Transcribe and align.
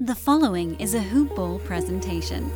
The 0.00 0.16
following 0.16 0.74
is 0.80 0.92
a 0.92 1.00
Hoop 1.00 1.36
Ball 1.36 1.60
presentation. 1.60 2.50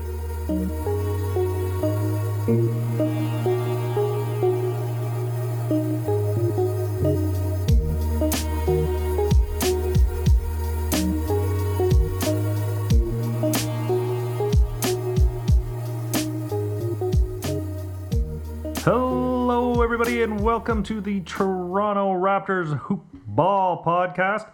Hello, 18.83 19.81
everybody, 19.81 20.23
and 20.23 20.41
welcome 20.41 20.83
to 20.83 21.01
the 21.01 21.21
Toronto 21.21 22.15
Raptors 22.15 22.77
Hoop 22.79 23.05
Ball 23.13 23.85
Podcast. 23.85 24.49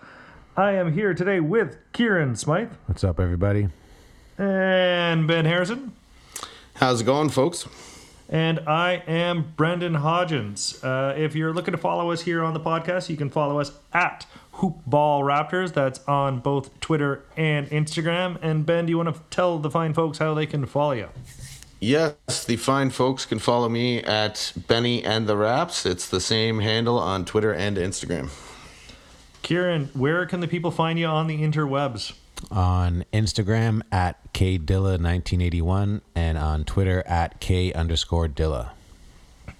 I 0.56 0.72
am 0.72 0.92
here 0.92 1.14
today 1.14 1.40
with 1.40 1.78
Kieran 1.92 2.36
Smythe 2.36 2.70
What's 2.86 3.04
up, 3.04 3.18
everybody? 3.18 3.68
and 4.38 5.26
Ben 5.28 5.44
Harrison, 5.44 5.92
How's 6.74 7.00
it 7.00 7.04
going, 7.04 7.28
folks? 7.30 7.66
and 8.28 8.60
I 8.60 9.02
am 9.06 9.52
Brendan 9.56 9.94
Hodgins. 9.94 10.82
Uh, 10.82 11.14
if 11.16 11.34
you're 11.36 11.52
looking 11.52 11.72
to 11.72 11.78
follow 11.78 12.10
us 12.10 12.22
here 12.22 12.42
on 12.42 12.54
the 12.54 12.60
podcast, 12.60 13.08
you 13.08 13.16
can 13.16 13.30
follow 13.30 13.60
us 13.60 13.72
at 13.92 14.26
Hoop 14.52 14.78
Ball 14.86 15.22
Raptors. 15.22 15.72
That's 15.74 16.00
on 16.08 16.40
both 16.40 16.80
Twitter 16.80 17.22
and 17.36 17.68
Instagram. 17.68 18.38
And 18.40 18.64
Ben, 18.64 18.86
do 18.86 18.90
you 18.90 18.96
want 18.96 19.14
to 19.14 19.20
tell 19.30 19.58
the 19.58 19.70
fine 19.70 19.92
folks 19.92 20.18
how 20.18 20.32
they 20.34 20.46
can 20.46 20.64
follow 20.66 20.92
you? 20.92 21.08
Yes, 21.80 22.44
the 22.46 22.56
fine 22.56 22.88
folks 22.90 23.26
can 23.26 23.38
follow 23.38 23.68
me 23.68 24.02
at 24.02 24.52
Benny 24.68 25.04
and 25.04 25.26
the 25.26 25.36
Raps. 25.36 25.84
It's 25.84 26.08
the 26.08 26.20
same 26.20 26.60
handle 26.60 26.98
on 26.98 27.24
Twitter 27.26 27.52
and 27.52 27.76
Instagram. 27.76 28.30
Kieran, 29.44 29.90
where 29.92 30.24
can 30.24 30.40
the 30.40 30.48
people 30.48 30.70
find 30.70 30.98
you 30.98 31.06
on 31.06 31.26
the 31.26 31.42
interwebs? 31.42 32.14
On 32.50 33.04
Instagram 33.12 33.82
at 33.92 34.16
kdilla1981 34.32 36.00
and 36.14 36.38
on 36.38 36.64
Twitter 36.64 37.02
at 37.06 37.40
k 37.40 37.70
underscore 37.74 38.26
dilla. 38.26 38.70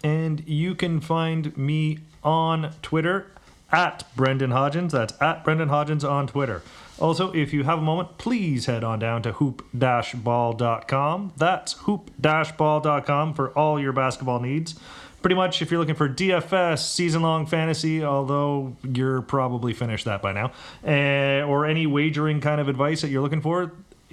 And 0.02 0.42
you 0.48 0.74
can 0.74 1.00
find 1.00 1.56
me 1.56 1.98
on 2.24 2.72
Twitter 2.80 3.30
at 3.70 4.04
Brendan 4.16 4.52
Hodgins. 4.52 4.92
That's 4.92 5.20
at 5.20 5.44
Brendan 5.44 5.68
Hodgins 5.68 6.08
on 6.08 6.28
Twitter. 6.28 6.62
Also, 6.98 7.30
if 7.32 7.52
you 7.52 7.64
have 7.64 7.78
a 7.78 7.82
moment, 7.82 8.16
please 8.16 8.66
head 8.66 8.84
on 8.84 9.00
down 9.00 9.20
to 9.22 9.32
hoop-ball.com. 9.32 11.32
That's 11.36 11.72
hoop-ball.com 11.72 13.34
for 13.34 13.50
all 13.50 13.78
your 13.78 13.92
basketball 13.92 14.40
needs. 14.40 14.76
Pretty 15.24 15.36
much, 15.36 15.62
if 15.62 15.70
you're 15.70 15.80
looking 15.80 15.94
for 15.94 16.06
DFS, 16.06 16.80
season 16.80 17.22
long 17.22 17.46
fantasy, 17.46 18.04
although 18.04 18.76
you're 18.82 19.22
probably 19.22 19.72
finished 19.72 20.04
that 20.04 20.20
by 20.20 20.34
now, 20.34 20.52
uh, 20.86 21.46
or 21.46 21.64
any 21.64 21.86
wagering 21.86 22.42
kind 22.42 22.60
of 22.60 22.68
advice 22.68 23.00
that 23.00 23.08
you're 23.08 23.22
looking 23.22 23.40
for, 23.40 23.72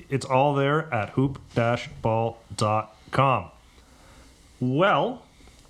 it's 0.09 0.25
all 0.25 0.55
there 0.55 0.89
at 0.93 1.09
hoop-ball.com. 1.09 2.31
Well, 4.61 5.23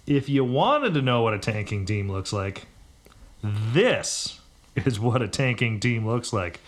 if 0.06 0.30
you 0.30 0.44
wanted 0.46 0.94
to 0.94 1.02
know 1.02 1.24
what 1.24 1.34
a 1.34 1.40
tanking 1.40 1.88
team 1.88 2.12
looks 2.12 2.32
like, 2.32 2.68
this 3.42 4.40
is 4.76 5.00
what 5.00 5.24
a 5.24 5.28
tanking 5.28 5.80
team 5.80 6.06
looks 6.06 6.32
like. 6.32 6.60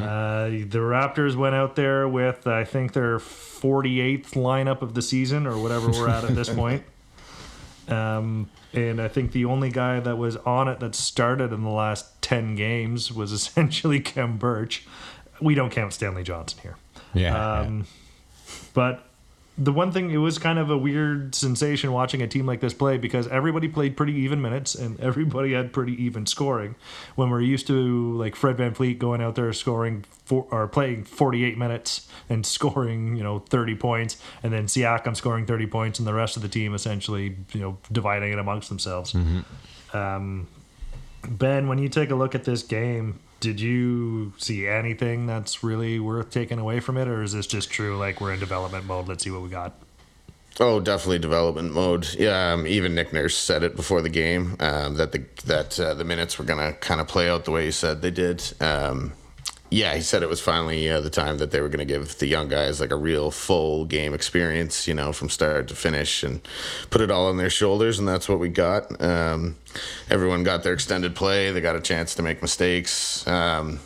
Uh, 0.00 0.44
the 0.48 0.78
Raptors 0.78 1.34
went 1.34 1.56
out 1.56 1.74
there 1.74 2.06
with, 2.06 2.46
I 2.46 2.62
think, 2.62 2.92
their 2.92 3.18
48th 3.18 4.34
lineup 4.34 4.80
of 4.80 4.94
the 4.94 5.02
season 5.02 5.44
or 5.44 5.58
whatever 5.58 5.90
we're 5.90 6.08
at 6.08 6.22
at 6.22 6.36
this 6.36 6.48
point. 6.54 6.84
Um, 7.88 8.48
and 8.72 9.00
I 9.00 9.08
think 9.08 9.32
the 9.32 9.44
only 9.44 9.70
guy 9.70 10.00
that 10.00 10.16
was 10.16 10.36
on 10.38 10.68
it 10.68 10.80
that 10.80 10.94
started 10.94 11.52
in 11.52 11.62
the 11.62 11.70
last 11.70 12.20
10 12.22 12.54
games 12.54 13.12
was 13.12 13.32
essentially 13.38 14.00
Kem 14.00 14.36
Birch. 14.38 14.86
We 15.40 15.54
don't 15.54 15.70
count 15.70 15.92
Stanley 15.92 16.22
Johnson 16.22 16.60
here. 16.62 16.76
Yeah. 17.14 17.60
Um, 17.60 17.86
But 18.74 19.04
the 19.64 19.72
one 19.72 19.92
thing, 19.92 20.10
it 20.10 20.16
was 20.16 20.38
kind 20.38 20.58
of 20.58 20.70
a 20.70 20.76
weird 20.76 21.34
sensation 21.34 21.92
watching 21.92 22.20
a 22.20 22.26
team 22.26 22.46
like 22.46 22.60
this 22.60 22.74
play 22.74 22.98
because 22.98 23.28
everybody 23.28 23.68
played 23.68 23.96
pretty 23.96 24.14
even 24.14 24.42
minutes 24.42 24.74
and 24.74 24.98
everybody 24.98 25.52
had 25.52 25.72
pretty 25.72 25.92
even 26.02 26.26
scoring. 26.26 26.74
When 27.14 27.30
we're 27.30 27.42
used 27.42 27.68
to 27.68 28.12
like 28.16 28.34
Fred 28.34 28.56
VanVleet 28.56 28.98
going 28.98 29.22
out 29.22 29.36
there 29.36 29.52
scoring 29.52 30.04
four, 30.24 30.48
or 30.50 30.66
playing 30.66 31.04
48 31.04 31.56
minutes 31.56 32.08
and 32.28 32.44
scoring, 32.56 33.14
you 33.16 33.22
know, 33.22 33.38
30 33.38 33.76
points, 33.76 34.16
and 34.42 34.52
then 34.52 34.66
Siakam 34.66 35.16
scoring 35.16 35.46
30 35.46 35.66
points 35.68 35.98
and 36.00 36.08
the 36.08 36.14
rest 36.14 36.36
of 36.36 36.42
the 36.42 36.48
team 36.48 36.74
essentially, 36.74 37.36
you 37.52 37.60
know, 37.60 37.78
dividing 37.92 38.32
it 38.32 38.38
amongst 38.40 38.68
themselves. 38.68 39.14
Um, 39.92 40.48
ben, 41.28 41.68
when 41.68 41.78
you 41.78 41.88
take 41.88 42.10
a 42.10 42.16
look 42.16 42.34
at 42.34 42.42
this 42.44 42.64
game, 42.64 43.20
did 43.42 43.60
you 43.60 44.32
see 44.38 44.68
anything 44.68 45.26
that's 45.26 45.64
really 45.64 45.98
worth 45.98 46.30
taking 46.30 46.60
away 46.60 46.78
from 46.78 46.96
it, 46.96 47.08
or 47.08 47.24
is 47.24 47.32
this 47.32 47.46
just 47.46 47.70
true? 47.70 47.98
Like 47.98 48.20
we're 48.20 48.32
in 48.32 48.38
development 48.38 48.86
mode. 48.86 49.08
Let's 49.08 49.24
see 49.24 49.30
what 49.30 49.42
we 49.42 49.48
got. 49.48 49.74
Oh, 50.60 50.78
definitely 50.78 51.18
development 51.18 51.72
mode. 51.72 52.14
Yeah, 52.14 52.52
um, 52.52 52.68
even 52.68 52.94
Nick 52.94 53.12
Nurse 53.12 53.36
said 53.36 53.64
it 53.64 53.74
before 53.74 54.00
the 54.00 54.08
game 54.08 54.56
um, 54.60 54.94
that 54.94 55.10
the 55.10 55.24
that 55.44 55.78
uh, 55.80 55.94
the 55.94 56.04
minutes 56.04 56.38
were 56.38 56.44
gonna 56.44 56.72
kind 56.74 57.00
of 57.00 57.08
play 57.08 57.28
out 57.28 57.44
the 57.44 57.50
way 57.50 57.64
he 57.64 57.72
said 57.72 58.00
they 58.00 58.12
did. 58.12 58.44
Um, 58.60 59.12
yeah, 59.72 59.94
he 59.94 60.02
said 60.02 60.22
it 60.22 60.28
was 60.28 60.40
finally 60.40 60.90
uh, 60.90 61.00
the 61.00 61.08
time 61.08 61.38
that 61.38 61.50
they 61.50 61.60
were 61.60 61.70
gonna 61.70 61.86
give 61.86 62.18
the 62.18 62.26
young 62.26 62.48
guys 62.48 62.78
like 62.78 62.90
a 62.90 62.96
real 62.96 63.30
full 63.30 63.86
game 63.86 64.12
experience, 64.12 64.86
you 64.86 64.92
know, 64.92 65.12
from 65.12 65.30
start 65.30 65.68
to 65.68 65.74
finish, 65.74 66.22
and 66.22 66.46
put 66.90 67.00
it 67.00 67.10
all 67.10 67.26
on 67.26 67.38
their 67.38 67.50
shoulders, 67.50 67.98
and 67.98 68.06
that's 68.06 68.28
what 68.28 68.38
we 68.38 68.50
got. 68.50 69.00
Um, 69.02 69.56
everyone 70.10 70.44
got 70.44 70.62
their 70.62 70.74
extended 70.74 71.16
play. 71.16 71.50
They 71.52 71.62
got 71.62 71.74
a 71.74 71.80
chance 71.80 72.14
to 72.16 72.22
make 72.22 72.42
mistakes. 72.42 73.26
Um, 73.26 73.80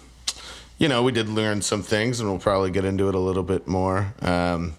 you 0.78 0.88
know, 0.88 1.04
we 1.04 1.12
did 1.12 1.28
learn 1.28 1.62
some 1.62 1.82
things, 1.82 2.18
and 2.18 2.28
we'll 2.28 2.40
probably 2.40 2.72
get 2.72 2.84
into 2.84 3.08
it 3.08 3.14
a 3.14 3.20
little 3.20 3.44
bit 3.44 3.68
more. 3.68 4.12
Um, 4.20 4.74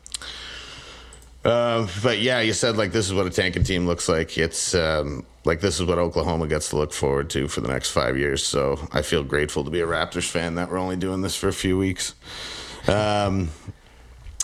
uh, 1.47 1.87
but 2.03 2.19
yeah, 2.19 2.41
you 2.41 2.51
said 2.51 2.75
like 2.75 2.91
this 2.91 3.07
is 3.07 3.13
what 3.13 3.25
a 3.25 3.29
tanking 3.29 3.63
team 3.63 3.87
looks 3.87 4.09
like. 4.09 4.37
It's 4.37 4.75
um, 4.75 5.25
like 5.45 5.61
this 5.61 5.79
is 5.79 5.85
what 5.85 5.97
Oklahoma 5.97 6.47
gets 6.47 6.69
to 6.69 6.75
look 6.77 6.91
forward 6.91 7.29
to 7.31 7.47
for 7.47 7.61
the 7.61 7.69
next 7.69 7.91
five 7.91 8.17
years. 8.17 8.45
So 8.45 8.77
I 8.91 9.01
feel 9.01 9.23
grateful 9.23 9.63
to 9.63 9.69
be 9.69 9.79
a 9.79 9.87
Raptors 9.87 10.29
fan 10.29 10.55
that 10.55 10.69
we're 10.69 10.77
only 10.77 10.97
doing 10.97 11.21
this 11.21 11.35
for 11.37 11.47
a 11.47 11.53
few 11.53 11.77
weeks. 11.77 12.15
Um, 12.87 13.49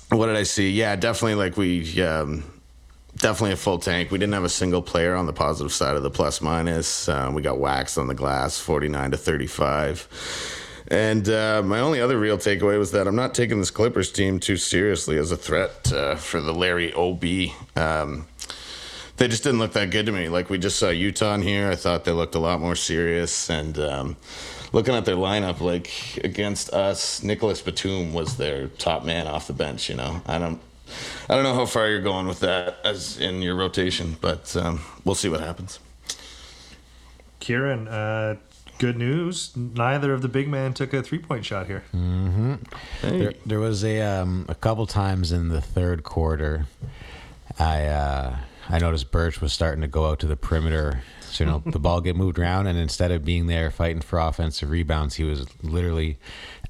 what 0.10 0.28
did 0.28 0.38
I 0.38 0.44
see? 0.44 0.72
Yeah, 0.72 0.96
definitely 0.96 1.36
like 1.36 1.58
we 1.58 2.02
um, 2.02 2.44
definitely 3.18 3.52
a 3.52 3.58
full 3.58 3.80
tank. 3.80 4.10
We 4.10 4.18
didn't 4.18 4.34
have 4.34 4.46
a 4.46 4.50
single 4.50 4.82
player 4.82 5.14
on 5.14 5.26
the 5.26 5.34
positive 5.34 5.74
side 5.74 5.98
of 5.98 6.04
the 6.04 6.10
plus 6.10 6.42
minus. 6.42 7.10
Um, 7.10 7.34
we 7.34 7.42
got 7.42 7.60
waxed 7.60 7.98
on 7.98 8.08
the 8.08 8.16
glass, 8.16 8.58
forty 8.60 8.88
nine 8.88 9.12
to 9.12 9.18
thirty 9.18 9.48
five. 9.48 10.08
And 10.88 11.30
uh, 11.30 11.62
my 11.64 11.80
only 11.80 12.02
other 12.02 12.20
real 12.20 12.38
takeaway 12.38 12.78
was 12.78 12.92
that 12.92 13.08
I'm 13.08 13.16
not 13.16 13.34
taking 13.34 13.60
this 13.60 13.72
Clippers 13.72 14.12
team 14.12 14.40
too 14.40 14.58
seriously 14.58 15.18
as 15.18 15.32
a 15.32 15.38
threat 15.38 15.92
uh, 15.94 16.16
for 16.16 16.42
the 16.42 16.54
Larry 16.54 16.94
OB. 16.94 17.24
Um, 17.76 18.28
they 19.18 19.28
just 19.28 19.44
didn't 19.44 19.60
look 19.60 19.74
that 19.74 19.92
good 19.92 20.06
to 20.08 20.12
me. 20.12 20.28
Like 20.28 20.50
we 20.50 20.58
just 20.58 20.78
saw 20.78 20.90
Utah 20.90 21.38
here. 21.38 21.70
I 21.70 21.76
thought 21.76 22.04
they 22.04 22.12
looked 22.12 22.36
a 22.36 22.40
lot 22.40 22.60
more 22.60 22.76
serious. 22.76 23.50
And 23.50 23.78
um, 23.80 24.18
looking 24.72 24.96
at 24.96 25.06
their 25.06 25.16
lineup, 25.16 25.62
like 25.62 26.20
against 26.24 26.74
us, 26.74 27.24
Nicholas 27.24 27.62
Batum 27.62 28.14
was 28.14 28.38
their 28.38 28.68
top 28.68 29.06
man 29.06 29.28
off 29.28 29.48
the 29.48 29.54
bench. 29.54 29.90
You 29.90 29.96
know, 29.96 30.22
I 30.26 30.40
don't, 30.40 30.60
I 31.30 31.36
don't 31.36 31.44
know 31.44 31.54
how 31.54 31.66
far 31.66 31.88
you're 31.88 32.02
going 32.02 32.28
with 32.28 32.42
that 32.42 32.78
as 32.84 33.20
in 33.20 33.42
your 33.42 33.56
rotation, 33.56 34.18
but 34.20 34.56
um, 34.58 34.82
we'll 35.06 35.16
see 35.16 35.30
what 35.30 35.40
happens. 35.40 35.80
Kieran, 37.40 37.88
uh, 37.88 38.38
good 38.80 38.98
news. 38.98 39.56
Neither 39.56 40.14
of 40.14 40.22
the 40.22 40.28
big 40.28 40.48
man 40.48 40.74
took 40.74 40.94
a 40.94 41.02
three 41.04 41.20
point 41.20 41.46
shot 41.46 41.68
here. 41.68 41.84
There, 43.02 43.34
there 43.46 43.60
was 43.60 43.84
a 43.84 44.02
um, 44.02 44.46
a 44.50 44.56
couple 44.56 44.86
times 44.88 45.32
in 45.32 45.50
the 45.50 45.62
third 45.62 46.04
quarter, 46.04 46.68
I 47.60 47.86
uh, 47.86 48.38
I 48.70 48.80
noticed 48.80 49.12
Birch 49.12 49.42
was 49.42 49.54
starting 49.54 49.82
to 49.82 49.88
go 49.88 50.06
out 50.08 50.20
to 50.20 50.28
the 50.28 50.36
perimeter. 50.36 51.04
So 51.22 51.44
you 51.44 51.50
know 51.50 51.64
the 51.66 51.80
ball 51.80 52.00
get 52.00 52.16
moved 52.16 52.38
around, 52.38 52.68
and 52.68 52.78
instead 52.78 53.12
of 53.12 53.26
being 53.26 53.48
there 53.48 53.72
fighting 53.72 54.02
for 54.02 54.20
offensive 54.20 54.70
rebounds, 54.70 55.16
he 55.16 55.24
was 55.24 55.48
literally 55.64 56.18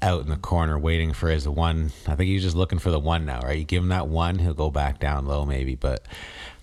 out 0.00 0.22
in 0.22 0.30
the 0.30 0.36
corner 0.36 0.78
waiting 0.78 1.12
for 1.12 1.28
his 1.28 1.46
one. 1.46 1.92
I 2.06 2.14
think 2.14 2.28
he's 2.28 2.42
just 2.42 2.56
looking 2.56 2.78
for 2.78 2.90
the 2.90 2.98
one 2.98 3.26
now, 3.26 3.40
right? 3.40 3.58
You 3.58 3.64
give 3.64 3.82
him 3.82 3.90
that 3.90 4.08
one, 4.08 4.38
he'll 4.38 4.54
go 4.54 4.70
back 4.70 4.98
down 5.00 5.26
low 5.26 5.44
maybe, 5.44 5.74
but 5.74 6.06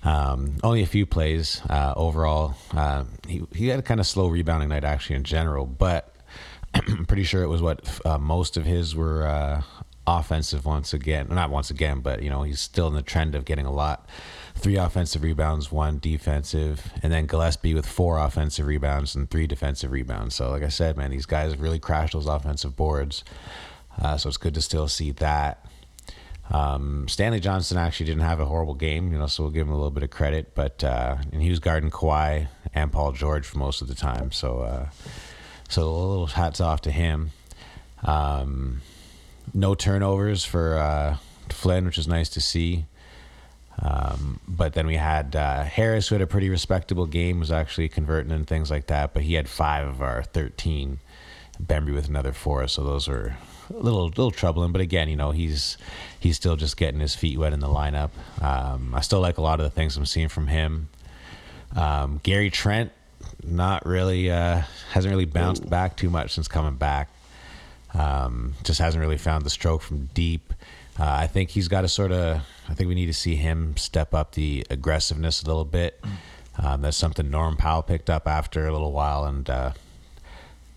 um, 0.03 0.55
only 0.63 0.81
a 0.81 0.87
few 0.87 1.05
plays 1.05 1.61
uh, 1.69 1.93
overall. 1.95 2.55
Uh, 2.71 3.05
he 3.27 3.43
he 3.53 3.67
had 3.67 3.79
a 3.79 3.83
kind 3.83 3.99
of 3.99 4.07
slow 4.07 4.27
rebounding 4.27 4.69
night 4.69 4.83
actually 4.83 5.15
in 5.15 5.23
general, 5.23 5.65
but 5.65 6.15
I'm 6.73 7.05
pretty 7.07 7.23
sure 7.23 7.43
it 7.43 7.47
was 7.47 7.61
what 7.61 7.99
uh, 8.05 8.17
most 8.17 8.57
of 8.57 8.65
his 8.65 8.95
were 8.95 9.27
uh, 9.27 9.61
offensive 10.07 10.65
once 10.65 10.93
again. 10.93 11.27
Not 11.29 11.51
once 11.51 11.69
again, 11.69 11.99
but 11.99 12.23
you 12.23 12.29
know 12.29 12.43
he's 12.43 12.59
still 12.59 12.87
in 12.87 12.93
the 12.93 13.01
trend 13.01 13.35
of 13.35 13.45
getting 13.45 13.65
a 13.65 13.71
lot. 13.71 14.07
Three 14.55 14.75
offensive 14.75 15.23
rebounds, 15.23 15.71
one 15.71 15.99
defensive, 15.99 16.91
and 17.01 17.11
then 17.11 17.25
Gillespie 17.25 17.73
with 17.73 17.85
four 17.85 18.19
offensive 18.19 18.65
rebounds 18.65 19.15
and 19.15 19.29
three 19.29 19.47
defensive 19.47 19.91
rebounds. 19.91 20.35
So, 20.35 20.49
like 20.49 20.63
I 20.63 20.69
said, 20.69 20.97
man, 20.97 21.11
these 21.11 21.25
guys 21.25 21.57
really 21.57 21.79
crashed 21.79 22.13
those 22.13 22.27
offensive 22.27 22.75
boards. 22.75 23.23
Uh, 24.01 24.17
so 24.17 24.29
it's 24.29 24.37
good 24.37 24.53
to 24.53 24.61
still 24.61 24.87
see 24.87 25.11
that. 25.11 25.65
Um, 26.51 27.07
Stanley 27.07 27.39
Johnson 27.39 27.77
actually 27.77 28.07
didn't 28.07 28.23
have 28.23 28.41
a 28.41 28.45
horrible 28.45 28.73
game, 28.73 29.11
you 29.13 29.17
know, 29.17 29.27
so 29.27 29.43
we'll 29.43 29.51
give 29.53 29.67
him 29.67 29.73
a 29.73 29.77
little 29.77 29.91
bit 29.91 30.03
of 30.03 30.09
credit. 30.09 30.53
But 30.53 30.83
uh, 30.83 31.17
and 31.31 31.41
he 31.41 31.49
was 31.49 31.59
guarding 31.59 31.89
Kawhi 31.89 32.47
and 32.73 32.91
Paul 32.91 33.13
George 33.13 33.45
for 33.45 33.57
most 33.57 33.81
of 33.81 33.87
the 33.87 33.95
time, 33.95 34.31
so 34.31 34.59
uh, 34.59 34.89
so 35.69 35.83
a 35.83 35.85
little 35.89 36.27
hats 36.27 36.59
off 36.59 36.81
to 36.81 36.91
him. 36.91 37.31
Um, 38.03 38.81
no 39.53 39.75
turnovers 39.75 40.43
for 40.43 40.77
uh, 40.77 41.17
Flynn, 41.49 41.85
which 41.85 41.97
is 41.97 42.07
nice 42.07 42.29
to 42.29 42.41
see. 42.41 42.85
Um, 43.81 44.39
but 44.47 44.73
then 44.73 44.85
we 44.85 44.95
had 44.95 45.35
uh, 45.35 45.63
Harris, 45.63 46.09
who 46.09 46.15
had 46.15 46.21
a 46.21 46.27
pretty 46.27 46.49
respectable 46.49 47.05
game, 47.05 47.39
was 47.39 47.51
actually 47.51 47.89
converting 47.89 48.31
and 48.31 48.45
things 48.45 48.69
like 48.69 48.87
that. 48.87 49.13
But 49.13 49.23
he 49.23 49.35
had 49.35 49.47
five 49.49 49.87
of 49.87 50.01
our 50.01 50.23
13. 50.23 50.99
Bembry 51.67 51.93
with 51.93 52.09
another 52.09 52.33
four, 52.33 52.67
so 52.67 52.83
those 52.83 53.07
were 53.07 53.35
a 53.69 53.77
little 53.77 54.05
little 54.07 54.31
troubling. 54.31 54.71
But 54.71 54.81
again, 54.81 55.09
you 55.09 55.15
know, 55.15 55.31
he's 55.31 55.77
he's 56.19 56.35
still 56.35 56.55
just 56.55 56.77
getting 56.77 56.99
his 56.99 57.15
feet 57.15 57.37
wet 57.37 57.53
in 57.53 57.59
the 57.59 57.67
lineup. 57.67 58.11
Um, 58.41 58.93
I 58.95 59.01
still 59.01 59.19
like 59.19 59.37
a 59.37 59.41
lot 59.41 59.59
of 59.59 59.63
the 59.63 59.69
things 59.69 59.97
I'm 59.97 60.05
seeing 60.05 60.29
from 60.29 60.47
him. 60.47 60.89
Um, 61.75 62.19
Gary 62.23 62.49
Trent, 62.49 62.91
not 63.43 63.85
really, 63.85 64.29
uh, 64.29 64.63
hasn't 64.91 65.11
really 65.11 65.25
bounced 65.25 65.69
back 65.69 65.95
too 65.95 66.09
much 66.09 66.33
since 66.33 66.47
coming 66.47 66.75
back. 66.75 67.09
Um, 67.93 68.53
just 68.63 68.79
hasn't 68.79 69.01
really 69.01 69.17
found 69.17 69.45
the 69.45 69.49
stroke 69.49 69.81
from 69.81 70.05
deep. 70.13 70.53
Uh, 70.99 71.05
I 71.05 71.27
think 71.27 71.49
he's 71.49 71.67
got 71.67 71.81
to 71.81 71.87
sort 71.87 72.11
of. 72.11 72.41
I 72.69 72.73
think 72.73 72.87
we 72.87 72.95
need 72.95 73.07
to 73.07 73.13
see 73.13 73.35
him 73.35 73.75
step 73.77 74.13
up 74.13 74.33
the 74.33 74.65
aggressiveness 74.69 75.43
a 75.43 75.45
little 75.45 75.65
bit. 75.65 75.99
Um, 76.57 76.81
that's 76.81 76.97
something 76.97 77.29
Norm 77.29 77.57
Powell 77.57 77.81
picked 77.81 78.09
up 78.09 78.27
after 78.27 78.67
a 78.67 78.71
little 78.71 78.91
while 78.91 79.23
and 79.25 79.49
uh, 79.49 79.71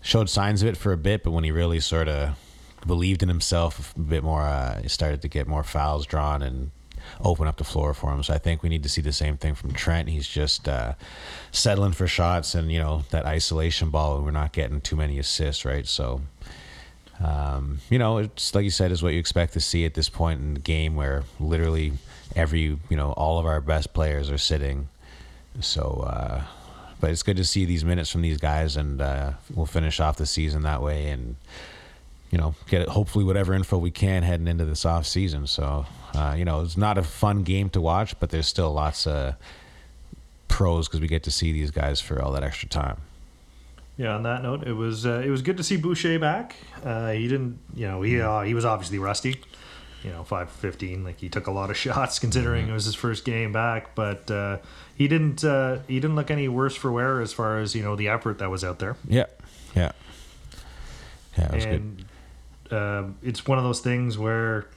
showed 0.05 0.29
signs 0.29 0.61
of 0.61 0.69
it 0.69 0.77
for 0.77 0.93
a 0.93 0.97
bit. 0.97 1.23
But 1.23 1.31
when 1.31 1.43
he 1.43 1.51
really 1.51 1.79
sort 1.79 2.07
of 2.07 2.37
believed 2.85 3.23
in 3.23 3.29
himself 3.29 3.95
a 3.95 3.99
bit 3.99 4.23
more, 4.23 4.43
uh, 4.43 4.81
he 4.81 4.87
started 4.87 5.21
to 5.23 5.27
get 5.27 5.47
more 5.47 5.63
fouls 5.63 6.05
drawn 6.05 6.41
and 6.41 6.71
open 7.21 7.47
up 7.47 7.57
the 7.57 7.63
floor 7.63 7.93
for 7.93 8.13
him. 8.13 8.23
So 8.23 8.33
I 8.33 8.37
think 8.37 8.63
we 8.63 8.69
need 8.69 8.83
to 8.83 8.89
see 8.89 9.01
the 9.01 9.11
same 9.11 9.37
thing 9.37 9.55
from 9.55 9.73
Trent. 9.73 10.09
He's 10.09 10.27
just 10.27 10.67
uh, 10.67 10.93
settling 11.51 11.91
for 11.93 12.07
shots 12.07 12.55
and 12.55 12.71
you 12.71 12.79
know 12.79 13.03
that 13.09 13.25
isolation 13.25 13.89
ball. 13.89 14.21
We're 14.21 14.31
not 14.31 14.53
getting 14.53 14.81
too 14.81 14.95
many 14.95 15.19
assists, 15.19 15.65
right? 15.65 15.87
So 15.87 16.21
um, 17.23 17.79
you 17.89 17.97
know, 17.97 18.17
it's 18.17 18.53
like 18.53 18.63
you 18.63 18.69
said, 18.69 18.91
is 18.91 19.01
what 19.01 19.13
you 19.13 19.19
expect 19.19 19.53
to 19.53 19.59
see 19.59 19.85
at 19.85 19.93
this 19.93 20.09
point 20.09 20.41
in 20.41 20.53
the 20.53 20.59
game 20.59 20.95
where 20.95 21.23
literally 21.39 21.93
every, 22.35 22.77
you 22.89 22.97
know, 22.97 23.11
all 23.13 23.39
of 23.39 23.45
our 23.45 23.61
best 23.61 23.93
players 23.93 24.29
are 24.29 24.37
sitting. 24.37 24.89
So, 25.61 26.05
uh, 26.07 26.43
but 27.05 27.11
it's 27.11 27.21
good 27.21 27.37
to 27.37 27.45
see 27.45 27.65
these 27.65 27.85
minutes 27.85 28.09
from 28.09 28.23
these 28.23 28.39
guys, 28.39 28.75
and 28.75 28.99
uh, 28.99 29.33
we'll 29.53 29.67
finish 29.67 29.99
off 29.99 30.17
the 30.17 30.25
season 30.25 30.63
that 30.63 30.81
way, 30.81 31.09
and 31.09 31.35
you 32.31 32.39
know, 32.39 32.55
get 32.67 32.87
hopefully 32.87 33.23
whatever 33.23 33.53
info 33.53 33.77
we 33.77 33.91
can 33.91 34.23
heading 34.23 34.47
into 34.47 34.65
this 34.65 34.87
off 34.87 35.05
season. 35.05 35.45
So, 35.45 35.85
uh, 36.15 36.33
you 36.35 36.45
know, 36.45 36.61
it's 36.61 36.77
not 36.77 36.97
a 36.97 37.03
fun 37.03 37.43
game 37.43 37.69
to 37.69 37.79
watch, 37.79 38.19
but 38.19 38.31
there's 38.31 38.47
still 38.47 38.73
lots 38.73 39.05
of 39.05 39.35
pros 40.47 40.87
because 40.87 40.99
we 40.99 41.07
get 41.07 41.21
to 41.21 41.31
see 41.31 41.51
these 41.51 41.69
guys 41.69 42.01
for 42.01 42.19
all 42.19 42.31
that 42.31 42.41
extra 42.41 42.67
time. 42.69 42.97
Yeah. 43.97 44.15
On 44.15 44.23
that 44.23 44.41
note, 44.41 44.65
it 44.65 44.73
was 44.73 45.05
uh, 45.05 45.21
it 45.23 45.29
was 45.29 45.43
good 45.43 45.57
to 45.57 45.63
see 45.63 45.77
Boucher 45.77 46.17
back. 46.17 46.55
Uh, 46.83 47.11
he 47.11 47.27
didn't, 47.27 47.59
you 47.75 47.85
know, 47.85 48.01
he 48.01 48.19
uh, 48.19 48.41
he 48.41 48.55
was 48.55 48.65
obviously 48.65 48.97
rusty. 48.97 49.39
You 50.05 50.11
know, 50.11 50.23
five 50.23 50.51
fifteen. 50.51 51.03
Like 51.03 51.19
he 51.19 51.29
took 51.29 51.47
a 51.47 51.51
lot 51.51 51.71
of 51.71 51.77
shots 51.85 52.19
considering 52.19 52.63
Mm-hmm. 52.63 52.71
it 52.71 52.73
was 52.75 52.85
his 52.85 52.93
first 52.95 53.25
game 53.25 53.51
back, 53.51 53.95
but 53.95 54.29
uh, 54.29 54.57
he 54.95 55.07
didn't 55.07 55.43
uh, 55.43 55.79
he 55.87 55.95
didn't 55.95 56.15
look 56.15 56.29
any 56.29 56.47
worse 56.47 56.75
for 56.75 56.91
wear 56.91 57.21
as 57.21 57.33
far 57.33 57.57
as 57.59 57.73
you 57.75 57.81
know 57.81 57.95
the 57.95 58.07
effort 58.09 58.37
that 58.37 58.51
was 58.51 58.63
out 58.63 58.77
there. 58.79 58.95
Yeah, 59.07 59.25
yeah, 59.75 59.91
yeah. 61.37 61.45
It 61.47 61.55
was 61.55 61.65
good. 61.65 61.73
and 61.81 62.05
uh, 62.71 63.03
it's 63.23 63.47
one 63.47 63.57
of 63.57 63.63
those 63.63 63.79
things 63.81 64.15
where 64.17 64.67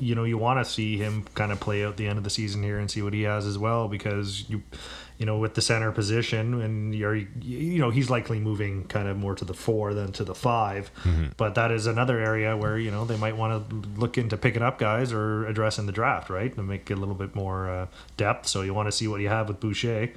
you 0.00 0.14
know 0.14 0.24
you 0.24 0.38
want 0.38 0.64
to 0.64 0.70
see 0.70 0.96
him 0.96 1.24
kind 1.34 1.52
of 1.52 1.60
play 1.60 1.84
out 1.84 1.96
the 1.96 2.06
end 2.06 2.16
of 2.18 2.24
the 2.24 2.30
season 2.30 2.62
here 2.62 2.78
and 2.78 2.90
see 2.90 3.02
what 3.02 3.12
he 3.12 3.22
has 3.22 3.46
as 3.46 3.58
well 3.58 3.86
because 3.86 4.48
you 4.48 4.62
you 5.18 5.26
know 5.26 5.38
with 5.38 5.54
the 5.54 5.60
center 5.60 5.92
position 5.92 6.60
and 6.62 6.94
you're 6.94 7.14
you 7.14 7.78
know 7.78 7.90
he's 7.90 8.08
likely 8.08 8.40
moving 8.40 8.84
kind 8.84 9.06
of 9.06 9.16
more 9.18 9.34
to 9.34 9.44
the 9.44 9.52
four 9.52 9.92
than 9.92 10.10
to 10.12 10.24
the 10.24 10.34
5 10.34 10.90
but 11.36 11.54
that 11.54 11.70
is 11.70 11.86
another 11.86 12.18
area 12.18 12.56
where 12.56 12.78
you 12.78 12.90
know 12.90 13.04
they 13.04 13.18
might 13.18 13.36
want 13.36 13.68
to 13.68 13.76
look 14.00 14.16
into 14.16 14.36
picking 14.38 14.62
up 14.62 14.78
guys 14.78 15.12
or 15.12 15.46
addressing 15.46 15.84
the 15.84 15.92
draft 15.92 16.30
right? 16.30 16.56
And 16.56 16.68
make 16.68 16.90
it 16.90 16.94
a 16.94 16.96
little 16.96 17.14
bit 17.14 17.34
more 17.34 17.68
uh, 17.68 17.86
depth. 18.16 18.46
So 18.46 18.62
you 18.62 18.72
want 18.74 18.88
to 18.88 18.92
see 18.92 19.08
what 19.08 19.20
you 19.20 19.28
have 19.28 19.48
with 19.48 19.60
Boucher. 19.60 20.10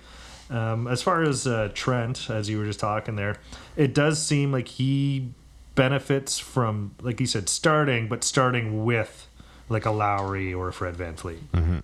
Um, 0.49 0.87
as 0.87 1.01
far 1.01 1.23
as 1.23 1.47
uh, 1.47 1.71
Trent, 1.73 2.29
as 2.29 2.49
you 2.49 2.59
were 2.59 2.65
just 2.65 2.79
talking 2.79 3.15
there, 3.15 3.37
it 3.75 3.93
does 3.93 4.21
seem 4.21 4.51
like 4.51 4.67
he 4.67 5.31
benefits 5.75 6.37
from, 6.37 6.93
like 7.01 7.19
you 7.19 7.25
said, 7.25 7.49
starting, 7.49 8.07
but 8.07 8.23
starting 8.23 8.85
with 8.85 9.27
like 9.69 9.85
a 9.85 9.91
Lowry 9.91 10.53
or 10.53 10.67
a 10.67 10.73
Fred 10.73 10.95
VanVleet. 10.95 11.83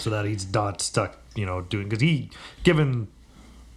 So 0.00 0.10
that 0.10 0.26
he's 0.26 0.52
not 0.52 0.82
stuck, 0.82 1.16
you 1.34 1.46
know, 1.46 1.62
doing, 1.62 1.88
because 1.88 2.02
he, 2.02 2.30
given 2.62 3.08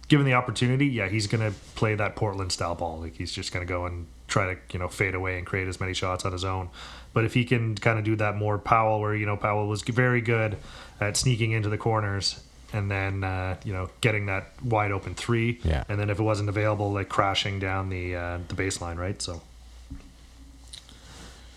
given 0.08 0.26
the 0.26 0.34
opportunity, 0.34 0.86
yeah, 0.86 1.08
he's 1.08 1.26
going 1.26 1.40
to 1.40 1.58
play 1.74 1.94
that 1.94 2.16
Portland 2.16 2.52
style 2.52 2.74
ball. 2.74 3.00
Like 3.00 3.16
he's 3.16 3.32
just 3.32 3.50
going 3.50 3.66
to 3.66 3.70
go 3.72 3.86
and 3.86 4.06
try 4.28 4.52
to, 4.52 4.60
you 4.70 4.78
know, 4.78 4.88
fade 4.88 5.14
away 5.14 5.38
and 5.38 5.46
create 5.46 5.68
as 5.68 5.80
many 5.80 5.94
shots 5.94 6.26
on 6.26 6.32
his 6.32 6.44
own. 6.44 6.68
But 7.14 7.24
if 7.24 7.32
he 7.32 7.46
can 7.46 7.76
kind 7.76 7.98
of 7.98 8.04
do 8.04 8.16
that 8.16 8.36
more 8.36 8.58
Powell, 8.58 9.00
where, 9.00 9.14
you 9.14 9.24
know, 9.24 9.38
Powell 9.38 9.68
was 9.68 9.80
very 9.82 10.20
good 10.20 10.58
at 11.00 11.16
sneaking 11.16 11.52
into 11.52 11.70
the 11.70 11.78
corners 11.78 12.42
and 12.74 12.90
then, 12.90 13.24
uh, 13.24 13.56
you 13.64 13.72
know, 13.72 13.88
getting 14.02 14.26
that 14.26 14.50
wide 14.62 14.92
open 14.92 15.14
three. 15.14 15.60
Yeah. 15.64 15.84
And 15.88 15.98
then 15.98 16.10
if 16.10 16.18
it 16.18 16.22
wasn't 16.22 16.50
available, 16.50 16.92
like 16.92 17.08
crashing 17.08 17.58
down 17.58 17.88
the, 17.88 18.14
uh, 18.14 18.38
the 18.48 18.54
baseline, 18.54 18.98
right? 18.98 19.20
So, 19.22 19.40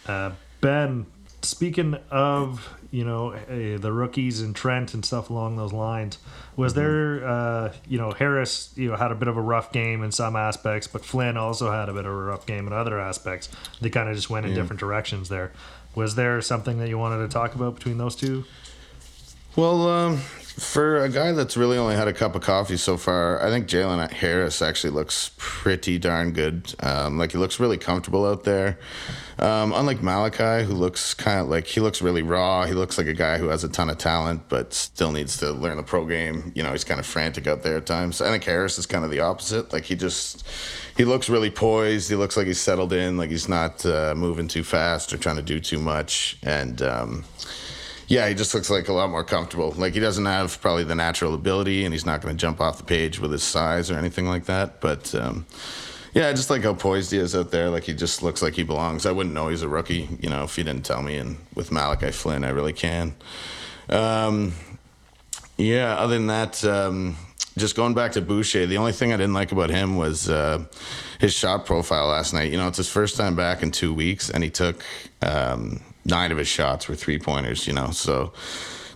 uh, 0.07 0.31
Ben, 0.61 1.05
speaking 1.45 1.95
of 2.11 2.73
you 2.91 3.03
know 3.03 3.31
eh, 3.31 3.77
the 3.77 3.91
rookies 3.91 4.41
and 4.41 4.55
Trent 4.55 4.93
and 4.93 5.05
stuff 5.05 5.29
along 5.29 5.57
those 5.57 5.73
lines, 5.73 6.17
was 6.55 6.73
there 6.73 7.27
uh, 7.27 7.73
you 7.87 7.97
know 7.97 8.11
Harris 8.11 8.71
you 8.75 8.89
know 8.89 8.95
had 8.95 9.11
a 9.11 9.15
bit 9.15 9.27
of 9.27 9.37
a 9.37 9.41
rough 9.41 9.71
game 9.71 10.03
in 10.03 10.11
some 10.11 10.35
aspects, 10.35 10.87
but 10.87 11.05
Flynn 11.05 11.37
also 11.37 11.71
had 11.71 11.89
a 11.89 11.93
bit 11.93 12.05
of 12.05 12.11
a 12.11 12.15
rough 12.15 12.45
game 12.45 12.67
in 12.67 12.73
other 12.73 12.99
aspects. 12.99 13.49
They 13.81 13.89
kind 13.89 14.09
of 14.09 14.15
just 14.15 14.29
went 14.29 14.45
in 14.45 14.53
different 14.53 14.79
directions 14.79 15.29
there. 15.29 15.51
Was 15.95 16.15
there 16.15 16.41
something 16.41 16.77
that 16.79 16.89
you 16.89 16.97
wanted 16.97 17.19
to 17.19 17.29
talk 17.29 17.55
about 17.55 17.75
between 17.75 17.97
those 17.97 18.15
two? 18.15 18.43
Well, 19.55 19.87
um, 19.87 20.17
for 20.17 21.03
a 21.03 21.09
guy 21.09 21.31
that's 21.31 21.55
really 21.55 21.77
only 21.77 21.95
had 21.95 22.09
a 22.09 22.13
cup 22.13 22.35
of 22.35 22.41
coffee 22.41 22.75
so 22.75 22.97
far, 22.97 23.41
I 23.41 23.49
think 23.49 23.67
Jalen 23.67 24.11
Harris 24.11 24.61
actually 24.61 24.91
looks 24.91 25.31
pretty 25.37 25.97
darn 25.97 26.31
good. 26.31 26.73
Um, 26.81 27.17
like 27.17 27.31
he 27.33 27.37
looks 27.37 27.59
really 27.59 27.77
comfortable 27.77 28.25
out 28.25 28.43
there. 28.43 28.79
Um, 29.37 29.73
unlike 29.73 30.01
Malachi, 30.01 30.65
who 30.65 30.73
looks 30.73 31.13
kind 31.13 31.39
of 31.39 31.47
like 31.47 31.67
he 31.67 31.81
looks 31.81 32.01
really 32.01 32.21
raw. 32.21 32.65
He 32.65 32.73
looks 32.73 32.97
like 32.97 33.07
a 33.07 33.13
guy 33.13 33.37
who 33.37 33.47
has 33.47 33.65
a 33.65 33.69
ton 33.69 33.89
of 33.89 33.97
talent, 33.97 34.43
but 34.47 34.73
still 34.73 35.11
needs 35.11 35.37
to 35.37 35.51
learn 35.51 35.75
the 35.77 35.83
pro 35.83 36.05
game. 36.05 36.51
You 36.55 36.63
know, 36.63 36.71
he's 36.71 36.85
kind 36.85 36.99
of 36.99 37.05
frantic 37.05 37.47
out 37.47 37.63
there 37.63 37.77
at 37.77 37.85
times. 37.85 38.21
I 38.21 38.29
think 38.31 38.45
Harris 38.45 38.77
is 38.77 38.85
kind 38.85 39.03
of 39.03 39.11
the 39.11 39.19
opposite. 39.19 39.73
Like 39.73 39.83
he 39.83 39.95
just 39.95 40.45
he 40.95 41.03
looks 41.03 41.29
really 41.29 41.49
poised. 41.49 42.09
He 42.09 42.15
looks 42.15 42.37
like 42.37 42.47
he's 42.47 42.61
settled 42.61 42.93
in. 42.93 43.17
Like 43.17 43.29
he's 43.29 43.49
not 43.49 43.85
uh, 43.85 44.13
moving 44.15 44.47
too 44.47 44.63
fast 44.63 45.13
or 45.13 45.17
trying 45.17 45.37
to 45.37 45.41
do 45.41 45.59
too 45.59 45.79
much. 45.79 46.37
And 46.43 46.81
um, 46.81 47.25
yeah, 48.07 48.27
he 48.27 48.35
just 48.35 48.53
looks 48.53 48.69
like 48.69 48.87
a 48.87 48.93
lot 48.93 49.09
more 49.09 49.23
comfortable. 49.23 49.71
Like 49.71 49.93
he 49.93 49.99
doesn't 49.99 50.25
have 50.25 50.61
probably 50.61 50.83
the 50.83 50.95
natural 50.95 51.33
ability, 51.33 51.85
and 51.85 51.93
he's 51.93 52.05
not 52.05 52.21
going 52.21 52.35
to 52.35 52.39
jump 52.39 52.61
off 52.61 52.77
the 52.77 52.83
page 52.83 53.19
with 53.19 53.31
his 53.31 53.43
size 53.43 53.89
or 53.89 53.97
anything 53.97 54.27
like 54.27 54.45
that. 54.45 54.79
But 54.81 55.13
um, 55.15 55.45
yeah, 56.13 56.27
I 56.27 56.33
just 56.33 56.49
like 56.49 56.63
how 56.63 56.73
poised 56.73 57.11
he 57.11 57.17
is 57.17 57.35
out 57.35 57.51
there. 57.51 57.69
Like 57.69 57.83
he 57.83 57.93
just 57.93 58.21
looks 58.21 58.41
like 58.41 58.53
he 58.53 58.63
belongs. 58.63 59.05
I 59.05 59.11
wouldn't 59.11 59.33
know 59.33 59.49
he's 59.49 59.63
a 59.63 59.67
rookie, 59.67 60.07
you 60.21 60.29
know, 60.29 60.43
if 60.43 60.55
he 60.55 60.63
didn't 60.63 60.85
tell 60.85 61.01
me. 61.01 61.17
And 61.17 61.37
with 61.55 61.71
Malachi 61.71 62.11
Flynn, 62.11 62.43
I 62.43 62.49
really 62.49 62.73
can. 62.73 63.15
Um, 63.89 64.53
yeah, 65.57 65.95
other 65.95 66.15
than 66.15 66.27
that, 66.27 66.63
um, 66.63 67.17
just 67.57 67.75
going 67.75 67.93
back 67.93 68.13
to 68.13 68.21
Boucher, 68.21 68.65
the 68.65 68.77
only 68.77 68.91
thing 68.91 69.13
I 69.13 69.17
didn't 69.17 69.33
like 69.33 69.51
about 69.51 69.69
him 69.69 69.95
was 69.95 70.29
uh, 70.29 70.65
his 71.19 71.33
shot 71.33 71.65
profile 71.65 72.07
last 72.07 72.33
night. 72.33 72.51
You 72.51 72.57
know, 72.57 72.67
it's 72.67 72.77
his 72.77 72.89
first 72.89 73.17
time 73.17 73.35
back 73.35 73.63
in 73.63 73.71
two 73.71 73.93
weeks, 73.93 74.29
and 74.29 74.43
he 74.43 74.49
took 74.49 74.83
um, 75.21 75.81
nine 76.05 76.31
of 76.31 76.37
his 76.37 76.47
shots 76.47 76.87
were 76.87 76.95
three 76.95 77.19
pointers, 77.19 77.67
you 77.67 77.73
know, 77.73 77.91
so. 77.91 78.33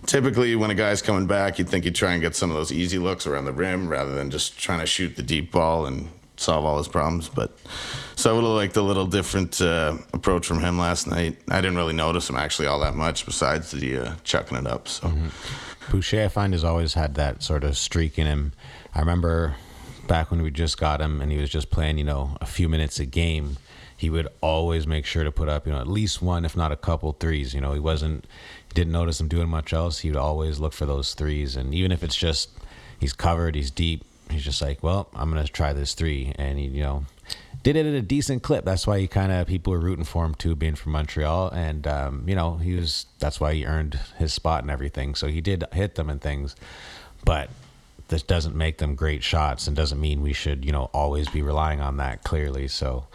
Typically, 0.06 0.56
when 0.56 0.70
a 0.70 0.74
guy's 0.74 1.02
coming 1.02 1.26
back, 1.26 1.58
you'd 1.58 1.68
think 1.68 1.84
he'd 1.84 1.94
try 1.94 2.14
and 2.14 2.22
get 2.22 2.34
some 2.34 2.50
of 2.50 2.56
those 2.56 2.72
easy 2.72 2.98
looks 2.98 3.26
around 3.26 3.44
the 3.44 3.52
rim 3.52 3.86
rather 3.86 4.14
than 4.14 4.30
just 4.30 4.58
trying 4.58 4.80
to 4.80 4.86
shoot 4.86 5.14
the 5.14 5.22
deep 5.22 5.52
ball 5.52 5.84
and 5.84 6.08
solve 6.38 6.64
all 6.64 6.78
his 6.78 6.88
problems. 6.88 7.28
But 7.28 7.54
so 8.16 8.30
I 8.30 8.32
would 8.32 8.42
have 8.42 8.52
liked 8.52 8.76
a 8.76 8.82
little 8.82 9.06
different 9.06 9.60
uh, 9.60 9.98
approach 10.14 10.46
from 10.46 10.60
him 10.60 10.78
last 10.78 11.06
night. 11.06 11.36
I 11.50 11.60
didn't 11.60 11.76
really 11.76 11.92
notice 11.92 12.30
him 12.30 12.36
actually 12.36 12.66
all 12.66 12.80
that 12.80 12.94
much 12.94 13.26
besides 13.26 13.70
the 13.72 13.98
uh, 13.98 14.14
chucking 14.24 14.56
it 14.56 14.66
up. 14.66 14.88
So. 14.88 15.12
Boucher, 15.90 16.24
I 16.24 16.28
find, 16.28 16.54
has 16.54 16.64
always 16.64 16.94
had 16.94 17.14
that 17.16 17.42
sort 17.42 17.62
of 17.62 17.76
streak 17.76 18.18
in 18.18 18.26
him. 18.26 18.52
I 18.94 19.00
remember 19.00 19.56
back 20.10 20.32
when 20.32 20.42
we 20.42 20.50
just 20.50 20.76
got 20.76 21.00
him 21.00 21.22
and 21.22 21.30
he 21.30 21.38
was 21.38 21.48
just 21.48 21.70
playing, 21.70 21.96
you 21.96 22.02
know, 22.02 22.36
a 22.40 22.46
few 22.46 22.68
minutes 22.68 22.98
a 22.98 23.06
game. 23.06 23.58
He 23.96 24.10
would 24.10 24.26
always 24.40 24.84
make 24.84 25.06
sure 25.06 25.22
to 25.22 25.30
put 25.30 25.48
up, 25.48 25.68
you 25.68 25.72
know, 25.72 25.78
at 25.78 25.86
least 25.86 26.20
one, 26.20 26.44
if 26.44 26.56
not 26.56 26.72
a 26.72 26.76
couple 26.76 27.12
threes. 27.12 27.54
You 27.54 27.60
know, 27.60 27.74
he 27.74 27.78
wasn't, 27.78 28.26
didn't 28.74 28.92
notice 28.92 29.20
him 29.20 29.28
doing 29.28 29.48
much 29.48 29.72
else. 29.72 30.00
He 30.00 30.08
would 30.08 30.18
always 30.18 30.58
look 30.58 30.72
for 30.72 30.84
those 30.84 31.14
threes. 31.14 31.54
And 31.54 31.72
even 31.72 31.92
if 31.92 32.02
it's 32.02 32.16
just, 32.16 32.50
he's 32.98 33.12
covered, 33.12 33.54
he's 33.54 33.70
deep, 33.70 34.02
he's 34.28 34.42
just 34.42 34.60
like, 34.60 34.82
well, 34.82 35.08
I'm 35.14 35.30
going 35.30 35.46
to 35.46 35.52
try 35.52 35.72
this 35.72 35.94
three. 35.94 36.32
And 36.34 36.58
he, 36.58 36.64
you 36.64 36.82
know, 36.82 37.04
did 37.62 37.76
it 37.76 37.86
at 37.86 37.94
a 37.94 38.02
decent 38.02 38.42
clip. 38.42 38.64
That's 38.64 38.88
why 38.88 38.98
he 38.98 39.06
kind 39.06 39.30
of, 39.30 39.46
people 39.46 39.72
were 39.72 39.78
rooting 39.78 40.04
for 40.04 40.24
him 40.24 40.34
too, 40.34 40.56
being 40.56 40.74
from 40.74 40.90
Montreal. 40.90 41.50
And, 41.50 41.86
um, 41.86 42.24
you 42.26 42.34
know, 42.34 42.56
he 42.56 42.74
was, 42.74 43.06
that's 43.20 43.38
why 43.38 43.54
he 43.54 43.64
earned 43.64 44.00
his 44.18 44.32
spot 44.32 44.62
and 44.62 44.72
everything. 44.72 45.14
So 45.14 45.28
he 45.28 45.40
did 45.40 45.62
hit 45.72 45.94
them 45.94 46.10
and 46.10 46.20
things. 46.20 46.56
But 47.24 47.48
this 48.10 48.22
doesn't 48.22 48.54
make 48.54 48.78
them 48.78 48.94
great 48.94 49.22
shots 49.24 49.66
and 49.66 49.74
doesn't 49.76 50.00
mean 50.00 50.20
we 50.20 50.32
should, 50.32 50.64
you 50.64 50.72
know, 50.72 50.90
always 50.92 51.28
be 51.28 51.42
relying 51.42 51.80
on 51.80 51.96
that 51.96 52.22
clearly. 52.22 52.68
So, 52.68 53.06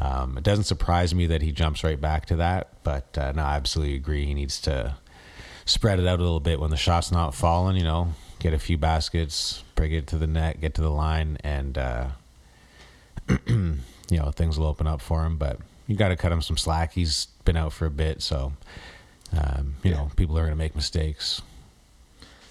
Um, 0.00 0.38
it 0.38 0.44
doesn't 0.44 0.64
surprise 0.64 1.12
me 1.12 1.26
that 1.26 1.42
he 1.42 1.50
jumps 1.50 1.82
right 1.82 2.00
back 2.00 2.26
to 2.26 2.36
that, 2.36 2.68
but 2.84 3.18
uh, 3.18 3.32
no, 3.32 3.42
I 3.42 3.56
absolutely 3.56 3.96
agree. 3.96 4.26
He 4.26 4.34
needs 4.34 4.60
to 4.60 4.94
spread 5.66 5.98
it 5.98 6.06
out 6.06 6.20
a 6.20 6.22
little 6.22 6.38
bit 6.38 6.60
when 6.60 6.70
the 6.70 6.76
shot's 6.76 7.10
not 7.10 7.34
falling. 7.34 7.76
You 7.76 7.82
know, 7.82 8.14
get 8.38 8.54
a 8.54 8.60
few 8.60 8.78
baskets, 8.78 9.64
bring 9.74 9.90
it 9.92 10.06
to 10.08 10.16
the 10.16 10.28
net, 10.28 10.60
get 10.60 10.74
to 10.74 10.82
the 10.82 10.90
line, 10.90 11.36
and 11.42 11.76
uh, 11.76 12.06
you 13.48 13.78
know 14.10 14.30
things 14.30 14.56
will 14.56 14.68
open 14.68 14.86
up 14.86 15.00
for 15.00 15.24
him. 15.26 15.36
But 15.36 15.58
you 15.88 15.96
got 15.96 16.08
to 16.08 16.16
cut 16.16 16.30
him 16.30 16.42
some 16.42 16.56
slack. 16.56 16.92
He's 16.92 17.26
been 17.44 17.56
out 17.56 17.72
for 17.72 17.86
a 17.86 17.90
bit, 17.90 18.22
so 18.22 18.52
um, 19.36 19.74
you 19.82 19.90
know 19.90 20.10
people 20.14 20.38
are 20.38 20.42
going 20.42 20.52
to 20.52 20.56
make 20.56 20.76
mistakes. 20.76 21.42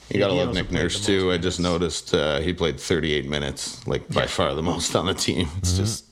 You 0.09 0.19
gotta 0.19 0.33
He 0.33 0.39
love 0.39 0.49
also 0.49 0.61
Nick 0.61 0.71
Nurse 0.71 1.05
too. 1.05 1.25
most 1.27 1.33
I 1.35 1.37
just 1.37 1.59
noticed 1.59 2.13
uh, 2.13 2.39
he 2.39 2.53
played 2.53 2.79
38 2.79 3.25
minutes, 3.27 3.85
like 3.87 4.07
by 4.09 4.25
far 4.25 4.53
the 4.53 4.63
most 4.63 4.95
on 4.95 5.05
the 5.05 5.13
team. 5.13 5.47
It's 5.57 5.71
Mm-hmm. 5.73 5.83
just 5.83 6.05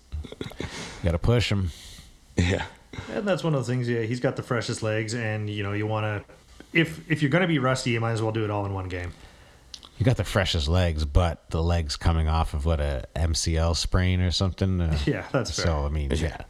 Got 1.03 1.11
to 1.11 1.19
push 1.19 1.51
him. 1.51 1.71
yeah. 2.35 2.65
And 3.13 3.27
that's 3.27 3.43
one 3.43 3.53
of 3.53 3.65
the 3.65 3.71
things. 3.71 3.87
Yeah, 3.87 4.01
he's 4.01 4.19
got 4.19 4.35
the 4.35 4.41
freshest 4.43 4.81
legs, 4.83 5.13
and 5.13 5.49
you 5.49 5.63
know 5.63 5.73
you 5.73 5.85
want 5.87 6.05
to. 6.05 6.33
If 6.73 7.09
if 7.11 7.21
you're 7.21 7.29
going 7.29 7.43
to 7.43 7.47
be 7.47 7.59
rusty, 7.59 7.91
you 7.91 7.99
might 8.01 8.11
as 8.13 8.21
well 8.21 8.31
do 8.31 8.43
it 8.43 8.49
all 8.49 8.65
in 8.65 8.73
one 8.73 8.87
game. 8.89 9.13
You 9.97 10.05
got 10.05 10.17
the 10.17 10.23
freshest 10.25 10.67
legs, 10.67 11.05
but 11.05 11.49
the 11.51 11.61
legs 11.63 11.95
coming 11.95 12.27
off 12.27 12.53
of 12.53 12.65
what 12.65 12.81
a 12.81 13.05
MCL 13.15 13.75
sprain 13.77 14.19
or 14.19 14.31
something. 14.31 14.81
Uh, 14.81 14.97
Yeah, 15.05 15.25
that's 15.31 15.55
fair. 15.55 15.65
So 15.67 15.85
I 15.85 15.89
mean, 15.89 16.11
yeah, 16.11 16.41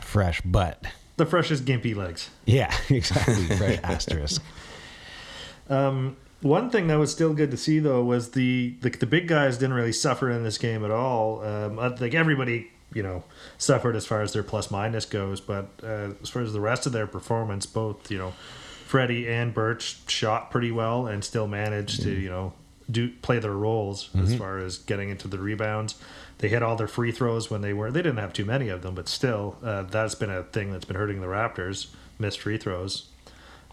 fresh, 0.00 0.40
but 0.44 0.84
The 1.16 1.24
freshest 1.26 1.64
gimpy 1.64 1.94
legs. 1.94 2.28
yeah, 2.46 2.74
exactly. 2.90 3.44
Fresh 3.56 3.78
asterisk. 3.84 4.42
One 6.42 6.70
thing 6.70 6.86
that 6.86 6.98
was 6.98 7.12
still 7.12 7.34
good 7.34 7.50
to 7.50 7.56
see 7.56 7.78
though 7.78 8.02
was 8.02 8.30
the 8.30 8.74
the, 8.80 8.90
the 8.90 9.06
big 9.06 9.28
guys 9.28 9.58
didn't 9.58 9.74
really 9.74 9.92
suffer 9.92 10.30
in 10.30 10.42
this 10.42 10.58
game 10.58 10.84
at 10.84 10.90
all. 10.90 11.44
Um, 11.44 11.78
I 11.78 11.90
think 11.90 12.14
everybody 12.14 12.70
you 12.94 13.02
know 13.02 13.24
suffered 13.58 13.94
as 13.94 14.06
far 14.06 14.22
as 14.22 14.32
their 14.32 14.42
plus 14.42 14.70
minus 14.70 15.04
goes, 15.04 15.40
but 15.40 15.68
uh, 15.82 16.10
as 16.22 16.30
far 16.30 16.42
as 16.42 16.52
the 16.52 16.60
rest 16.60 16.86
of 16.86 16.92
their 16.92 17.06
performance, 17.06 17.66
both 17.66 18.10
you 18.10 18.18
know 18.18 18.32
Freddie 18.86 19.28
and 19.28 19.52
Birch 19.52 19.98
shot 20.08 20.50
pretty 20.50 20.72
well 20.72 21.06
and 21.06 21.22
still 21.22 21.46
managed 21.46 22.02
to 22.02 22.10
you 22.10 22.30
know 22.30 22.54
do 22.90 23.10
play 23.22 23.38
their 23.38 23.52
roles 23.52 24.10
as 24.16 24.34
far 24.34 24.58
as 24.58 24.78
getting 24.78 25.10
into 25.10 25.28
the 25.28 25.38
rebounds. 25.38 25.94
They 26.38 26.48
hit 26.48 26.62
all 26.62 26.74
their 26.74 26.88
free 26.88 27.12
throws 27.12 27.50
when 27.50 27.60
they 27.60 27.72
were. 27.72 27.92
They 27.92 28.02
didn't 28.02 28.18
have 28.18 28.32
too 28.32 28.46
many 28.46 28.68
of 28.68 28.82
them, 28.82 28.94
but 28.94 29.08
still, 29.08 29.58
uh, 29.62 29.82
that's 29.82 30.14
been 30.16 30.30
a 30.30 30.42
thing 30.42 30.72
that's 30.72 30.86
been 30.86 30.96
hurting 30.96 31.20
the 31.20 31.28
Raptors. 31.28 31.88
Missed 32.18 32.40
free 32.40 32.58
throws. 32.58 33.09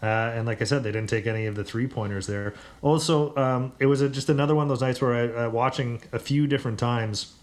Uh, 0.02 0.06
and 0.06 0.46
like 0.46 0.60
I 0.60 0.64
said, 0.64 0.82
they 0.84 0.92
didn't 0.92 1.10
take 1.10 1.26
any 1.26 1.46
of 1.46 1.56
the 1.56 1.64
three 1.64 1.86
pointers 1.86 2.26
there. 2.26 2.54
Also, 2.82 3.34
um, 3.36 3.72
it 3.78 3.86
was 3.86 4.00
a, 4.00 4.08
just 4.08 4.28
another 4.28 4.54
one 4.54 4.64
of 4.64 4.68
those 4.68 4.80
nights 4.80 5.00
where 5.00 5.14
I 5.14 5.44
uh, 5.46 5.50
watching 5.50 6.00
a 6.12 6.18
few 6.18 6.46
different 6.46 6.78
times. 6.78 7.34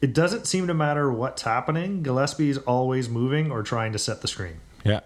It 0.00 0.12
doesn't 0.12 0.46
seem 0.48 0.66
to 0.66 0.74
matter 0.74 1.12
what's 1.12 1.42
happening. 1.42 2.02
Gillespie's 2.02 2.58
always 2.58 3.08
moving 3.08 3.52
or 3.52 3.62
trying 3.62 3.92
to 3.92 4.00
set 4.00 4.20
the 4.20 4.26
screen. 4.26 4.56
Yeah, 4.84 5.00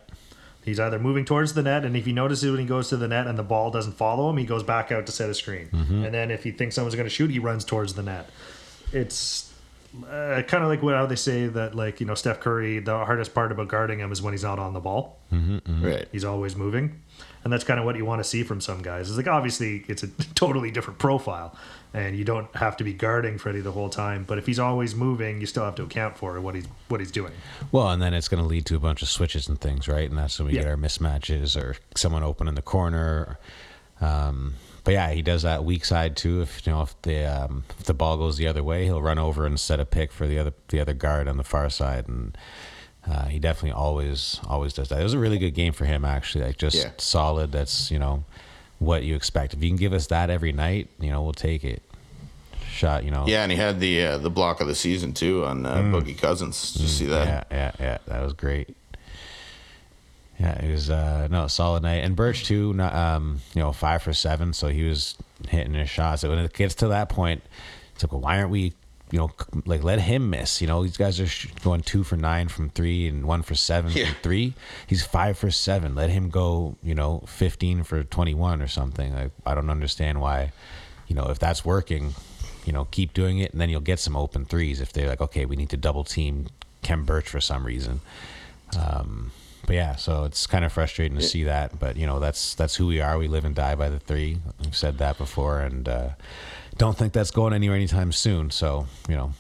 He's 0.66 0.80
either 0.80 0.99
moving 0.99 1.25
towards 1.25 1.54
the 1.54 1.62
net, 1.62 1.85
and 1.85 1.96
if 1.96 2.06
he 2.06 2.12
notices 2.12 2.50
when 2.50 2.58
he 2.58 2.66
goes 2.66 2.88
to 2.88 2.96
the 2.96 3.06
net 3.06 3.28
and 3.28 3.38
the 3.38 3.44
ball 3.44 3.70
doesn't 3.70 3.92
follow 3.92 4.28
him, 4.30 4.37
he 4.37 4.44
goes 4.44 4.64
back 4.64 4.90
out 4.90 5.06
to 5.06 5.12
set 5.12 5.30
a 5.30 5.35
screen. 5.35 5.68
And 5.73 6.12
then 6.12 6.32
if 6.32 6.42
he 6.42 6.50
thinks 6.50 6.75
someone's 6.75 6.96
going 6.96 7.06
to 7.06 7.14
shoot, 7.14 7.30
he 7.30 7.38
runs 7.38 7.64
towards 7.64 7.94
the 7.94 8.02
net. 8.02 8.28
It's 8.90 9.52
uh, 10.04 10.42
kind 10.42 10.62
of 10.62 10.68
like 10.68 10.82
what 10.82 10.94
how 10.94 11.06
they 11.06 11.16
say 11.16 11.46
that 11.46 11.74
like 11.74 12.00
you 12.00 12.06
know 12.06 12.14
Steph 12.14 12.40
Curry. 12.40 12.78
The 12.80 12.96
hardest 13.04 13.34
part 13.34 13.52
about 13.52 13.68
guarding 13.68 13.98
him 14.00 14.12
is 14.12 14.20
when 14.22 14.32
he's 14.34 14.42
not 14.44 14.58
on 14.58 14.72
the 14.74 14.80
ball. 14.80 15.18
Right. 15.32 16.08
He's 16.12 16.24
always 16.24 16.56
moving, 16.56 17.00
and 17.44 17.52
that's 17.52 17.64
kind 17.64 17.78
of 17.80 17.86
what 17.86 17.96
you 17.96 18.04
want 18.04 18.20
to 18.20 18.24
see 18.28 18.42
from 18.42 18.60
some 18.60 18.82
guys. 18.82 19.08
It's 19.08 19.16
like 19.16 19.26
obviously 19.28 19.84
it's 19.88 20.02
a 20.02 20.08
totally 20.34 20.70
different 20.70 20.98
profile, 20.98 21.56
and 21.94 22.16
you 22.16 22.24
don't 22.24 22.54
have 22.56 22.76
to 22.78 22.84
be 22.84 22.92
guarding 22.92 23.38
Freddie 23.38 23.60
the 23.60 23.72
whole 23.72 23.88
time. 23.90 24.24
But 24.24 24.38
if 24.38 24.46
he's 24.46 24.58
always 24.58 24.94
moving, 24.94 25.40
you 25.40 25.46
still 25.46 25.64
have 25.64 25.74
to 25.76 25.82
account 25.82 26.16
for 26.16 26.40
what 26.40 26.54
he's 26.54 26.66
what 26.88 27.00
he's 27.00 27.10
doing. 27.10 27.32
Well, 27.72 27.90
and 27.90 28.00
then 28.00 28.14
it's 28.14 28.28
going 28.28 28.42
to 28.42 28.48
lead 28.48 28.66
to 28.66 28.76
a 28.76 28.80
bunch 28.80 29.02
of 29.02 29.08
switches 29.08 29.48
and 29.48 29.60
things, 29.60 29.88
right? 29.88 30.08
And 30.08 30.18
that's 30.18 30.38
when 30.38 30.48
we 30.48 30.54
Yeah. 30.54 30.62
get 30.62 30.70
our 30.70 30.76
mismatches 30.76 31.60
or 31.60 31.76
someone 31.96 32.22
open 32.22 32.48
in 32.48 32.54
the 32.54 32.62
corner. 32.62 33.38
Um, 34.00 34.54
but 34.87 34.93
yeah, 34.93 35.11
he 35.11 35.21
does 35.21 35.43
that 35.43 35.64
weak 35.64 35.85
side 35.85 36.16
too. 36.16 36.40
If 36.43 36.64
you 36.64 36.73
know 36.73 36.83
if 36.83 37.02
the 37.02 37.25
um, 37.25 37.64
if 37.81 37.87
the 37.87 37.93
ball 37.93 38.16
goes 38.16 38.37
the 38.37 38.47
other 38.47 38.62
way, 38.62 38.85
he'll 38.85 39.02
run 39.02 39.19
over 39.19 39.45
and 39.45 39.59
set 39.59 39.81
a 39.81 39.85
pick 39.85 40.12
for 40.12 40.28
the 40.28 40.38
other 40.38 40.55
the 40.69 40.78
other 40.78 40.95
guard 40.95 41.26
on 41.26 41.37
the 41.38 41.43
far 41.45 41.69
side, 41.69 42.07
and 42.07 42.38
uh, 43.05 43.25
he 43.25 43.40
definitely 43.40 43.73
always 43.73 44.40
always 44.47 44.73
does 44.73 44.88
that. 44.90 45.00
It 45.00 45.02
was 45.02 45.12
a 45.12 45.19
really 45.19 45.38
good 45.38 45.55
game 45.55 45.73
for 45.73 45.87
him 45.87 46.05
actually, 46.05 46.45
like 46.45 46.57
just 46.57 46.76
Yeah. 46.76 46.90
solid. 46.99 47.50
That's 47.50 47.90
you 47.90 47.99
know 47.99 48.25
what 48.78 49.02
you 49.02 49.16
expect. 49.16 49.55
If 49.55 49.62
you 49.62 49.71
can 49.71 49.76
give 49.76 49.93
us 49.93 50.07
that 50.07 50.31
every 50.31 50.52
night, 50.52 50.88
you 51.00 51.11
know 51.11 51.21
we'll 51.23 51.33
take 51.33 51.64
it. 51.64 51.83
Shot, 52.71 53.05
you 53.05 53.11
know. 53.11 53.25
Yeah, 53.26 53.43
and 53.43 53.50
he 53.50 53.59
had 53.59 53.81
the 53.81 54.05
uh, 54.05 54.19
the 54.19 54.31
block 54.31 54.61
of 54.61 54.69
the 54.69 54.75
season 54.76 55.14
too 55.14 55.45
on 55.45 55.66
uh, 55.66 55.76
Boogie 55.78 56.16
Cousins. 56.16 56.73
Did 56.75 56.83
you 56.83 56.88
see 56.88 57.07
that? 57.07 57.26
Mm. 57.26 57.31
Yeah, 57.31 57.43
yeah, 57.50 57.73
yeah. 57.81 57.99
That 58.07 58.23
was 58.23 58.35
great. 58.35 58.76
Yeah, 60.38 60.62
it 60.62 60.71
was 60.71 60.90
uh 60.90 61.28
no 61.31 61.47
solid 61.47 61.83
night. 61.83 62.05
And 62.05 62.14
Birch 62.14 62.45
too, 62.45 62.73
not, 62.75 62.95
um, 62.95 63.40
you 63.55 63.62
know, 63.62 63.73
five 63.73 64.02
for 64.02 64.12
seven, 64.12 64.52
so 64.52 64.69
he 64.69 64.83
was 64.85 65.16
hitting 65.49 65.75
his 65.75 65.88
shots. 65.88 66.23
So 66.23 66.28
when 66.31 66.38
it 66.38 66.52
gets 66.52 66.75
to 66.76 66.88
that 66.88 67.09
point, 67.09 67.43
it's 67.95 68.05
like, 68.05 68.12
well, 68.12 68.21
why 68.21 68.38
aren't 68.38 68.50
we, 68.50 68.75
you 69.11 69.19
know, 69.19 69.31
like 69.64 69.83
let 69.83 69.99
him 70.00 70.28
miss? 70.28 70.61
You 70.61 70.66
know, 70.66 70.83
these 70.83 70.99
guys 70.99 71.19
are 71.21 71.26
sh- 71.26 71.49
going 71.62 71.81
two 71.81 72.05
for 72.05 72.16
nine 72.16 72.49
from 72.49 72.69
three 72.69 73.09
and 73.09 73.25
one 73.25 73.40
for 73.43 73.55
seven 73.55 73.93
Yeah. 73.93 74.07
from 74.07 74.16
three. 74.23 74.52
He's 74.87 75.07
five 75.07 75.38
for 75.38 75.50
seven. 75.50 75.95
Let 75.95 76.11
him 76.11 76.28
go, 76.28 76.76
you 76.83 76.95
know, 76.95 77.23
fifteen 77.26 77.83
for 77.83 78.02
twenty 78.05 78.35
one 78.35 78.61
or 78.61 78.69
something. 78.69 79.14
Like 79.14 79.31
I 79.47 79.55
don't 79.55 79.71
understand 79.71 80.21
why, 80.21 80.52
you 81.09 81.14
know, 81.16 81.25
if 81.31 81.38
that's 81.38 81.64
working, 81.64 82.14
you 82.66 82.75
know, 82.75 82.85
keep 82.90 83.14
doing 83.14 83.38
it, 83.38 83.52
and 83.52 83.61
then 83.61 83.71
you'll 83.71 83.81
get 83.81 84.00
some 84.00 84.16
open 84.16 84.45
threes 84.45 84.83
if 84.83 84.93
they're 84.93 85.09
like, 85.09 85.23
okay, 85.23 85.47
we 85.47 85.57
need 85.57 85.71
to 85.71 85.78
double 85.78 86.05
team 86.05 86.49
Kem 86.83 87.05
Birch 87.07 87.28
for 87.28 87.40
some 87.40 87.64
reason. 87.64 88.02
Um, 88.78 89.31
but 89.66 89.75
yeah, 89.76 89.96
so 89.96 90.25
it's 90.25 90.46
kind 90.46 90.64
of 90.64 90.73
frustrating 90.73 91.16
to 91.18 91.23
see 91.25 91.44
that. 91.44 91.78
But 91.78 91.96
you 91.96 92.06
know, 92.06 92.20
that's 92.20 92.54
that's 92.54 92.76
who 92.76 92.87
we 92.87 93.00
are. 93.00 93.18
We 93.18 93.28
live 93.28 93.44
and 93.44 93.54
die 93.54 93.75
by 93.75 93.88
the 93.88 93.99
three. 93.99 94.38
We've 94.64 94.76
said 94.76 94.99
that 94.99 95.18
before, 95.18 95.61
and 95.61 95.88
uh, 95.88 96.08
don't 96.78 96.96
think 96.96 97.12
that's 97.12 97.30
going 97.30 97.52
anywhere 97.52 97.76
anytime 97.76 98.12
soon. 98.12 98.50
So 98.50 98.87
you 99.08 99.16
know, 99.16 99.32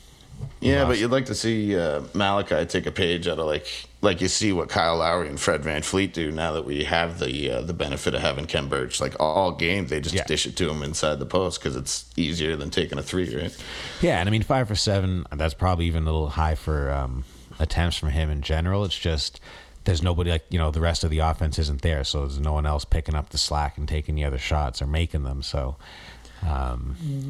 Yeah, 0.60 0.80
lost. 0.82 0.88
but 0.88 0.98
you'd 0.98 1.10
like 1.10 1.26
to 1.26 1.34
see 1.34 1.76
uh, 1.78 2.02
Malachi 2.14 2.64
take 2.66 2.86
a 2.86 2.90
page 2.92 3.28
out 3.28 3.38
of 3.38 3.46
like 3.46 3.66
like 4.02 4.20
you 4.20 4.28
see 4.28 4.52
what 4.52 4.68
Kyle 4.68 4.96
Lowry 4.98 5.28
and 5.28 5.40
Fred 5.40 5.62
VanVleet 5.62 6.12
do 6.12 6.30
now 6.30 6.52
that 6.52 6.64
we 6.64 6.84
have 6.84 7.18
the 7.18 7.50
uh, 7.50 7.60
the 7.62 7.72
benefit 7.72 8.14
of 8.14 8.20
having 8.20 8.46
Kem 8.46 8.68
Birch. 8.68 9.00
Like 9.00 9.14
all 9.20 9.52
game, 9.52 9.86
they 9.86 10.00
just 10.00 10.14
Yeah. 10.14 10.24
dish 10.24 10.46
it 10.46 10.56
to 10.56 10.68
him 10.70 10.82
inside 10.82 11.18
the 11.18 11.26
post 11.26 11.60
because 11.60 11.76
it's 11.76 12.04
easier 12.16 12.56
than 12.56 12.70
taking 12.70 12.98
a 12.98 13.02
three, 13.02 13.34
right? 13.36 13.56
yeah, 14.00 14.18
and 14.20 14.28
I 14.28 14.32
mean 14.32 14.42
five 14.42 14.68
for 14.68 14.74
seven. 14.76 15.24
That's 15.32 15.54
probably 15.54 15.86
even 15.86 16.02
a 16.02 16.06
little 16.06 16.28
high 16.30 16.54
for 16.56 16.90
um, 16.90 17.24
attempts 17.58 17.96
from 17.96 18.10
him 18.10 18.28
in 18.30 18.42
general. 18.42 18.84
It's 18.84 18.98
just 18.98 19.40
there's 19.86 20.02
nobody 20.02 20.30
like 20.30 20.44
you 20.50 20.58
know 20.58 20.70
the 20.70 20.80
rest 20.80 21.02
of 21.02 21.10
the 21.10 21.20
offense 21.20 21.58
isn't 21.58 21.80
there, 21.82 22.04
so 22.04 22.20
there's 22.20 22.38
no 22.38 22.52
one 22.52 22.66
else 22.66 22.84
picking 22.84 23.14
up 23.14 23.30
the 23.30 23.38
slack 23.38 23.78
and 23.78 23.88
taking 23.88 24.14
the 24.14 24.24
other 24.24 24.38
shots 24.38 24.82
or 24.82 24.86
making 24.86 25.22
them. 25.22 25.42
So 25.42 25.76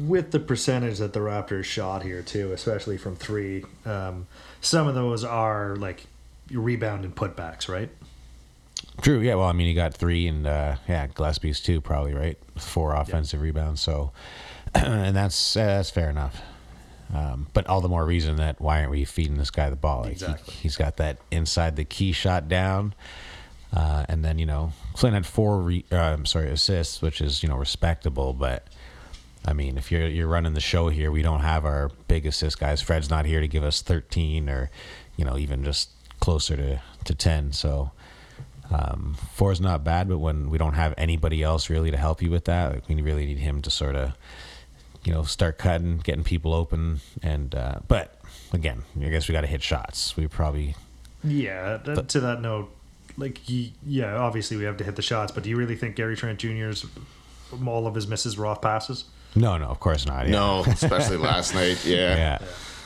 with 0.05 0.31
the 0.31 0.39
percentage 0.39 0.99
that 0.99 1.13
the 1.13 1.19
Raptors 1.19 1.63
shot 1.63 2.03
here 2.03 2.21
too, 2.21 2.51
especially 2.51 2.97
from 2.97 3.15
three, 3.15 3.63
um, 3.85 4.27
some 4.61 4.87
of 4.87 4.95
those 4.95 5.23
are 5.23 5.75
like 5.77 6.05
rebound 6.51 7.05
and 7.05 7.15
putbacks, 7.15 7.69
right? 7.69 7.89
True. 9.01 9.19
Yeah. 9.19 9.35
Well, 9.35 9.47
I 9.47 9.53
mean, 9.53 9.67
he 9.67 9.73
got 9.73 9.93
three, 9.93 10.27
and 10.27 10.45
uh, 10.45 10.75
yeah, 10.87 11.07
Gillespie's 11.07 11.59
two, 11.59 11.81
probably 11.81 12.13
right. 12.13 12.37
Four 12.57 12.95
offensive 12.95 13.41
rebounds. 13.41 13.81
So, 13.81 14.11
and 14.75 15.15
that's 15.15 15.55
uh, 15.55 15.65
that's 15.65 15.89
fair 15.89 16.09
enough. 16.09 16.41
Um, 17.13 17.47
but 17.53 17.67
all 17.67 17.81
the 17.81 17.89
more 17.89 18.05
reason 18.05 18.35
that 18.37 18.59
why 18.59 18.79
aren't 18.79 18.91
we 18.91 19.05
feeding 19.05 19.37
this 19.37 19.49
guy 19.49 19.69
the 19.69 19.75
ball? 19.75 20.01
Like 20.01 20.11
Exactly. 20.11 20.53
He, 20.53 20.67
has 20.67 20.75
got 20.75 20.97
that 20.97 21.19
inside 21.31 21.75
the 21.75 21.85
key 21.85 22.11
shot 22.11 22.49
down, 22.49 22.93
uh, 23.73 24.05
and 24.09 24.25
then 24.25 24.39
you 24.39 24.45
know 24.45 24.73
Flynn 24.95 25.13
had 25.13 25.25
four. 25.25 25.59
Re- 25.59 25.85
uh, 25.91 25.95
I'm 25.95 26.25
sorry, 26.25 26.49
assists, 26.49 27.01
which 27.01 27.21
is 27.21 27.43
you 27.43 27.49
know 27.49 27.57
respectable, 27.57 28.33
but. 28.33 28.67
I 29.45 29.53
mean, 29.53 29.77
if 29.77 29.93
you're 29.93 30.07
you're 30.07 30.27
running 30.27 30.55
the 30.55 30.59
show 30.59 30.89
here, 30.89 31.09
we 31.09 31.21
don't 31.21 31.39
have 31.39 31.63
our 31.63 31.89
big 32.09 32.25
assist 32.25 32.59
guys. 32.59 32.81
Fred's 32.81 33.09
not 33.09 33.25
here 33.25 33.39
to 33.39 33.47
give 33.47 33.63
us 33.63 33.81
13 33.81 34.49
or, 34.49 34.69
you 35.15 35.23
know, 35.23 35.37
even 35.37 35.63
just 35.63 35.89
closer 36.19 36.57
to, 36.57 36.81
to 37.05 37.15
10. 37.15 37.53
So 37.53 37.91
um, 38.71 39.15
four 39.33 39.51
is 39.51 39.61
not 39.61 39.83
bad, 39.83 40.09
but 40.09 40.17
when 40.19 40.49
we 40.49 40.57
don't 40.57 40.73
have 40.73 40.93
anybody 40.97 41.43
else 41.43 41.69
really 41.69 41.91
to 41.91 41.97
help 41.97 42.21
you 42.21 42.29
with 42.29 42.45
that, 42.45 42.73
like, 42.73 42.89
we 42.89 43.01
really 43.01 43.25
need 43.25 43.37
him 43.37 43.61
to 43.61 43.69
sort 43.69 43.95
of, 43.95 44.13
you 45.07 45.13
know, 45.13 45.23
start 45.23 45.57
cutting, 45.57 45.99
getting 45.99 46.25
people 46.25 46.53
open. 46.53 46.99
And 47.23 47.55
uh, 47.55 47.79
but 47.87 48.19
again, 48.51 48.83
I 49.01 49.07
guess 49.07 49.29
we 49.29 49.31
got 49.31 49.41
to 49.41 49.47
hit 49.47 49.63
shots. 49.63 50.17
We 50.17 50.27
probably 50.27 50.75
Yeah. 51.23 51.77
That, 51.77 52.09
to 52.09 52.19
that 52.19 52.41
note, 52.41 52.69
like, 53.17 53.39
y- 53.49 53.71
yeah, 53.85 54.17
obviously 54.17 54.57
we 54.57 54.65
have 54.65 54.75
to 54.77 54.83
hit 54.83 54.97
the 54.97 55.01
shots, 55.01 55.31
but 55.31 55.43
do 55.43 55.49
you 55.49 55.55
really 55.55 55.77
think 55.77 55.95
Gary 55.95 56.17
Trent 56.17 56.39
Jr.'s 56.39 56.85
all 57.65 57.87
of 57.87 57.95
his 57.95 58.05
misses 58.05 58.37
were 58.37 58.45
off 58.45 58.61
passes? 58.61 59.05
no, 59.33 59.57
no, 59.57 59.67
of 59.67 59.79
course 59.79 60.05
not. 60.05 60.25
Yeah. 60.25 60.31
No, 60.31 60.63
especially 60.67 61.17
last 61.17 61.53
night. 61.55 61.85
Yeah. 61.85 62.15
yeah, 62.15 62.37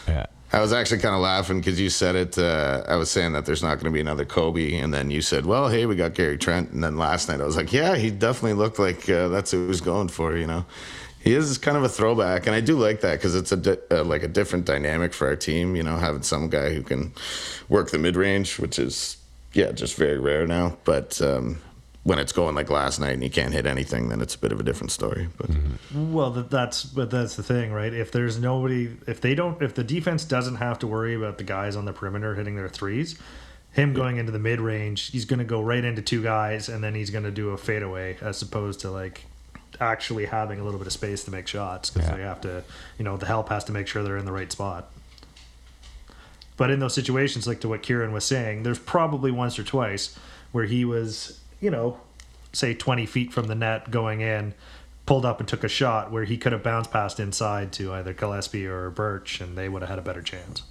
yeah. 0.08 0.26
I 0.54 0.60
was 0.60 0.74
actually 0.74 1.00
kind 1.00 1.16
of 1.16 1.22
laughing 1.22 1.60
because 1.60 1.80
you 1.80 1.90
said 1.90 2.16
it. 2.16 2.38
Uh, 2.38 2.84
I 2.88 2.98
was 2.98 3.10
saying 3.10 3.32
that 3.34 3.46
there's 3.46 3.64
not 3.64 3.76
going 3.76 3.86
to 3.86 3.92
be 3.92 4.02
another 4.02 4.26
Kobe, 4.26 4.76
and 4.76 4.94
then 4.94 5.10
you 5.10 5.22
said, 5.22 5.46
"Well, 5.46 5.70
hey, 5.70 5.86
we 5.86 5.96
got 5.96 6.14
Gary 6.14 6.38
Trent." 6.38 6.72
And 6.72 6.84
then 6.84 6.98
last 6.98 7.30
night, 7.30 7.40
I 7.40 7.46
was 7.46 7.56
like, 7.56 7.72
"Yeah, 7.72 7.96
he 7.96 8.12
definitely 8.12 8.54
looked 8.54 8.78
like 8.78 9.10
uh, 9.10 9.30
that's 9.30 9.52
who 9.52 9.62
he 9.62 9.68
was 9.68 9.80
going 9.80 10.10
for," 10.10 10.36
you 10.36 10.46
know. 10.48 10.66
He 11.24 11.34
is 11.34 11.58
kind 11.58 11.78
of 11.78 11.84
a 11.84 11.90
throwback, 11.90 12.48
and 12.48 12.56
I 12.56 12.62
do 12.62 12.78
like 12.78 13.02
that 13.02 13.14
because 13.14 13.36
it's 13.36 13.52
a 13.52 13.58
di- 13.58 13.78
uh, 13.92 14.04
like 14.04 14.24
a 14.24 14.28
different 14.28 14.66
dynamic 14.66 15.14
for 15.14 15.28
our 15.28 15.36
team. 15.36 15.76
You 15.76 15.84
know, 15.84 15.98
having 15.98 16.24
some 16.24 16.50
guy 16.50 16.74
who 16.74 16.82
can 16.82 17.14
work 17.70 17.92
the 17.92 18.00
mid 18.00 18.16
range, 18.16 18.58
which 18.58 18.80
is 18.80 19.18
yeah, 19.54 19.72
just 19.72 19.96
very 19.96 20.18
rare 20.18 20.48
now. 20.48 20.78
But 20.84 21.22
um, 21.22 21.62
when 22.04 22.18
it's 22.18 22.32
going 22.32 22.56
like 22.56 22.70
last 22.70 23.00
night 23.00 23.14
and 23.14 23.24
he 23.24 23.30
can't 23.30 23.54
hit 23.54 23.66
anything, 23.66 24.10
then 24.10 24.22
it's 24.22 24.36
a 24.36 24.40
bit 24.40 24.52
of 24.52 24.60
a 24.60 24.64
different 24.64 24.92
story. 24.92 25.30
But 25.38 25.52
Well, 25.94 26.32
that's 26.32 26.84
but 26.84 27.12
that's 27.12 27.36
the 27.36 27.44
thing, 27.44 27.72
right? 27.72 27.94
If 27.94 28.12
there's 28.12 28.40
nobody, 28.40 28.98
if 29.08 29.22
they 29.22 29.36
don't, 29.36 29.62
if 29.62 29.76
the 29.76 29.84
defense 29.84 30.26
doesn't 30.26 30.56
have 30.56 30.80
to 30.80 30.88
worry 30.88 31.14
about 31.14 31.38
the 31.38 31.44
guys 31.44 31.76
on 31.76 31.86
the 31.86 31.94
perimeter 31.94 32.36
hitting 32.36 32.56
their 32.56 32.70
threes, 32.70 33.20
him 33.74 33.94
going 33.94 34.18
into 34.18 34.32
the 34.32 34.40
mid 34.40 34.60
range, 34.60 35.12
he's 35.12 35.26
going 35.26 35.40
to 35.40 35.46
go 35.46 35.62
right 35.62 35.84
into 35.84 36.02
two 36.02 36.24
guys, 36.24 36.70
and 36.70 36.84
then 36.84 36.96
he's 36.96 37.10
going 37.10 37.26
to 37.26 37.32
do 37.32 37.50
a 37.50 37.58
fadeaway 37.58 38.18
as 38.22 38.42
opposed 38.42 38.80
to 38.82 38.90
like 38.90 39.26
actually 39.80 40.26
having 40.26 40.60
a 40.60 40.64
little 40.64 40.78
bit 40.80 40.88
of 40.88 40.94
space 40.94 41.24
to 41.24 41.32
make 41.32 41.48
shots 41.48 41.90
because 41.90 42.10
Yeah. 42.10 42.18
they 42.18 42.24
have 42.24 42.42
to, 42.42 42.64
you 42.98 43.06
know, 43.06 43.18
the 43.18 43.26
help 43.26 43.50
has 43.50 43.64
to 43.66 43.72
make 43.72 43.88
sure 43.88 44.04
they're 44.04 44.18
in 44.18 44.26
the 44.26 44.32
right 44.32 44.52
spot. 44.52 44.92
But 46.58 46.70
in 46.70 46.80
those 46.80 46.94
situations, 46.94 47.48
like 47.48 47.62
to 47.62 47.68
what 47.68 47.82
Kieran 47.82 48.12
was 48.12 48.26
saying, 48.26 48.64
there's 48.64 48.78
probably 48.80 49.32
once 49.32 49.58
or 49.58 49.64
twice 49.64 50.18
where 50.52 50.66
he 50.66 50.86
was, 50.86 51.40
you 51.60 51.72
know, 51.72 52.00
say 52.54 52.74
20 52.74 53.06
feet 53.06 53.32
from 53.34 53.48
the 53.48 53.56
net 53.56 53.90
going 53.90 54.22
in, 54.22 54.54
pulled 55.08 55.26
up 55.26 55.40
and 55.40 55.48
took 55.50 55.64
a 55.64 55.68
shot 55.70 56.12
where 56.12 56.26
he 56.26 56.38
could 56.38 56.52
have 56.52 56.62
bounced 56.62 56.92
past 56.92 57.20
inside 57.20 57.72
to 57.74 57.94
either 57.94 58.14
Gillespie 58.14 58.68
or 58.68 58.90
Birch, 58.92 59.42
and 59.42 59.58
they 59.58 59.68
would 59.70 59.82
have 59.82 59.90
had 59.90 59.98
a 59.98 60.02
better 60.04 60.22
chance. 60.22 60.62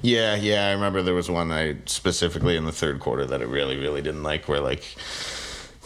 yeah, 0.00 0.34
yeah, 0.34 0.66
I 0.68 0.72
remember 0.72 1.02
there 1.02 1.14
was 1.14 1.30
one 1.30 1.52
I 1.52 1.76
specifically 1.84 2.56
in 2.56 2.64
the 2.64 2.72
third 2.72 2.98
quarter 2.98 3.24
that 3.26 3.40
I 3.40 3.44
really, 3.44 3.76
really 3.78 4.02
didn't 4.02 4.22
like, 4.24 4.48
where 4.48 4.60
like 4.60 4.96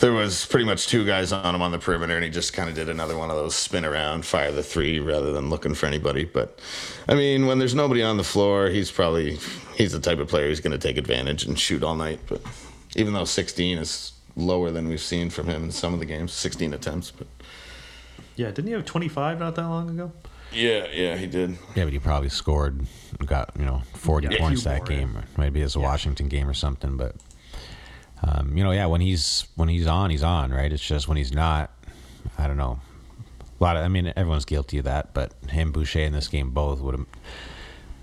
there 0.00 0.12
was 0.12 0.44
pretty 0.46 0.66
much 0.66 0.88
two 0.88 1.04
guys 1.06 1.32
on 1.32 1.54
him 1.54 1.62
on 1.62 1.72
the 1.72 1.78
perimeter, 1.78 2.14
and 2.14 2.24
he 2.24 2.30
just 2.30 2.52
kind 2.52 2.68
of 2.68 2.74
did 2.74 2.88
another 2.88 3.16
one 3.16 3.30
of 3.30 3.36
those 3.36 3.54
spin 3.54 3.84
around, 3.84 4.24
fire 4.26 4.52
the 4.52 4.62
three 4.62 4.98
rather 5.00 5.32
than 5.32 5.48
looking 5.50 5.74
for 5.74 5.86
anybody. 5.86 6.24
But 6.24 6.58
I 7.08 7.14
mean, 7.14 7.46
when 7.46 7.58
there's 7.58 7.74
nobody 7.74 8.02
on 8.02 8.16
the 8.16 8.24
floor, 8.24 8.68
he's 8.68 8.90
probably 8.90 9.38
he's 9.74 9.92
the 9.92 10.00
type 10.00 10.18
of 10.18 10.28
player 10.28 10.48
who's 10.48 10.60
going 10.60 10.78
to 10.78 10.88
take 10.88 10.98
advantage 10.98 11.44
and 11.44 11.58
shoot 11.58 11.82
all 11.82 11.94
night. 11.96 12.20
But 12.28 12.42
even 12.94 13.12
though 13.14 13.24
16 13.24 13.78
is 13.78 14.12
lower 14.36 14.70
than 14.70 14.86
we've 14.88 15.00
seen 15.00 15.30
from 15.30 15.46
him 15.48 15.64
in 15.64 15.70
some 15.70 15.94
of 15.94 15.98
the 16.00 16.06
games, 16.06 16.32
16 16.32 16.74
attempts. 16.74 17.10
But 17.10 17.26
Yeah, 18.36 18.46
didn't 18.48 18.66
he 18.66 18.72
have 18.72 18.84
25 18.84 19.38
not 19.38 19.54
that 19.54 19.62
long 19.66 19.88
ago? 19.90 20.12
yeah, 20.52 20.86
yeah, 20.92 21.16
he 21.16 21.26
did. 21.26 21.52
Yeah, 21.74 21.84
but 21.84 21.92
he 21.92 21.98
probably 21.98 22.28
scored, 22.28 22.86
got 23.24 23.50
you 23.58 23.64
know, 23.64 23.82
forty 23.94 24.28
Yeah, 24.30 24.38
points 24.38 24.62
that 24.64 24.78
more, 24.82 24.92
yeah. 24.92 24.98
game. 25.00 25.18
Maybe 25.36 25.60
it's 25.60 25.74
a 25.74 25.80
Washington 25.80 26.28
game 26.28 26.48
or 26.48 26.54
something. 26.54 26.96
But 26.96 27.16
um, 28.22 28.56
you 28.56 28.64
know, 28.64 28.72
yeah, 28.72 28.86
when 28.86 29.00
he's 29.00 29.46
when 29.56 29.68
he's 29.68 29.86
on, 29.86 30.10
he's 30.10 30.22
on, 30.22 30.52
right? 30.52 30.72
It's 30.72 30.86
just 30.86 31.08
when 31.08 31.16
he's 31.16 31.32
not, 31.32 31.70
I 32.38 32.46
don't 32.46 32.56
know. 32.56 32.80
A 33.58 33.64
lot 33.64 33.76
of, 33.76 33.84
I 33.84 33.88
mean, 33.88 34.12
everyone's 34.16 34.44
guilty 34.44 34.78
of 34.78 34.84
that, 34.84 35.14
but 35.14 35.32
him, 35.48 35.72
Boucher, 35.72 36.00
in 36.00 36.12
this 36.12 36.28
game 36.28 36.50
both 36.50 36.80
would 36.80 36.94
have 36.94 37.06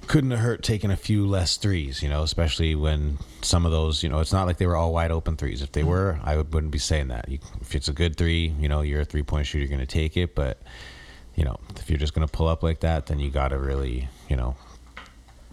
couldn't 0.08 0.32
have 0.32 0.40
hurt 0.40 0.64
taking 0.64 0.92
a 0.92 0.98
few 0.98 1.26
less 1.26 1.58
threes, 1.58 2.04
you 2.04 2.10
know, 2.10 2.24
especially 2.24 2.76
when 2.76 3.18
some 3.42 3.66
of 3.66 3.72
those, 3.72 4.04
you 4.04 4.10
know, 4.10 4.20
it's 4.20 4.34
not 4.34 4.46
like 4.46 4.58
they 4.58 4.66
were 4.66 4.76
all 4.76 4.94
wide 4.94 5.12
open 5.12 5.38
threes. 5.38 5.62
If 5.62 5.72
they 5.72 5.84
were, 5.84 6.20
I 6.24 6.36
would, 6.36 6.54
wouldn't 6.54 6.72
be 6.72 6.80
saying 6.80 7.08
that. 7.08 7.30
You, 7.30 7.40
if 7.62 7.74
it's 7.74 7.88
a 7.88 7.94
good 7.94 8.18
three, 8.18 8.54
you 8.60 8.68
know, 8.68 8.82
you're 8.82 9.02
a 9.02 9.06
three 9.06 9.24
point 9.24 9.48
shooter, 9.48 9.60
you're 9.60 9.70
going 9.70 9.80
to 9.80 9.86
take 9.86 10.18
it. 10.18 10.36
But, 10.36 10.62
you 11.36 11.46
know, 11.46 11.58
if 11.78 11.90
you're 11.90 12.00
just 12.00 12.14
going 12.14 12.28
to 12.28 12.32
pull 12.32 12.48
up 12.48 12.64
like 12.64 12.82
that, 12.82 13.06
then 13.06 13.20
you 13.20 13.30
got 13.30 13.50
to 13.50 13.58
really, 13.58 14.10
you 14.30 14.36
know, 14.36 14.56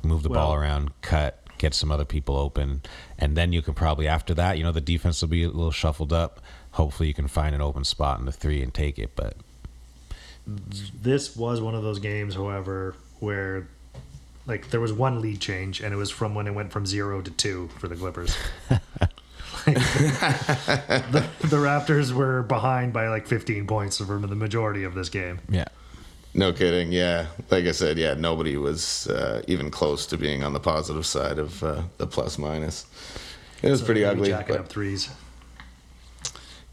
move 0.02 0.22
the 0.22 0.30
ball 0.30 0.54
around, 0.54 0.90
cut, 1.02 1.39
get 1.60 1.74
some 1.74 1.92
other 1.92 2.04
people 2.04 2.36
open. 2.36 2.80
And 3.18 3.36
then 3.36 3.52
you 3.52 3.62
can 3.62 3.74
probably, 3.74 4.08
after 4.08 4.34
that, 4.34 4.56
you 4.58 4.64
know, 4.64 4.72
the 4.72 4.80
defense 4.80 5.20
will 5.20 5.28
be 5.28 5.44
a 5.44 5.48
little 5.48 5.70
shuffled 5.70 6.12
up. 6.12 6.40
Hopefully 6.72 7.06
you 7.08 7.14
can 7.14 7.28
find 7.28 7.54
an 7.54 7.60
open 7.60 7.84
spot 7.84 8.18
in 8.18 8.24
the 8.26 8.32
three 8.32 8.62
and 8.62 8.72
take 8.72 8.98
it. 8.98 9.10
But 9.14 9.36
This 10.46 11.36
was 11.36 11.60
one 11.60 11.74
of 11.74 11.82
those 11.82 11.98
games, 11.98 12.34
however, 12.34 12.94
where 13.20 13.68
like 14.46 14.70
there 14.70 14.80
was 14.80 14.92
one 14.92 15.20
lead 15.20 15.38
change, 15.40 15.80
and 15.80 15.92
it 15.92 15.96
was 15.96 16.10
from 16.10 16.34
when 16.34 16.46
it 16.46 16.54
went 16.54 16.72
from 16.72 16.86
zero 16.86 17.20
to 17.20 17.30
two 17.30 17.68
for 17.78 17.86
the 17.88 17.96
Clippers. 17.96 18.36
Like, 19.66 19.74
the, 19.76 21.28
the 21.40 21.56
Raptors 21.58 22.12
were 22.12 22.42
behind 22.42 22.94
by 22.94 23.08
like 23.08 23.26
15 23.26 23.66
points 23.66 23.98
for 23.98 24.18
the 24.18 24.34
majority 24.34 24.84
of 24.84 24.94
this 24.94 25.10
game. 25.10 25.40
yeah. 25.50 25.66
No 26.32 26.52
kidding. 26.52 26.92
Yeah, 26.92 27.26
like 27.50 27.64
I 27.64 27.72
said, 27.72 27.98
yeah, 27.98 28.14
nobody 28.14 28.56
was 28.56 29.08
uh, 29.08 29.42
even 29.48 29.70
close 29.70 30.06
to 30.06 30.16
being 30.16 30.44
on 30.44 30.52
the 30.52 30.60
positive 30.60 31.04
side 31.04 31.38
of 31.38 31.62
uh, 31.64 31.82
the 31.98 32.06
plus 32.06 32.38
minus. 32.38 32.86
It 33.62 33.70
was 33.70 33.82
pretty 33.82 34.04
ugly. 34.04 34.28
Jacking 34.28 34.54
but- 34.54 34.60
up 34.60 34.68
threes. 34.68 35.10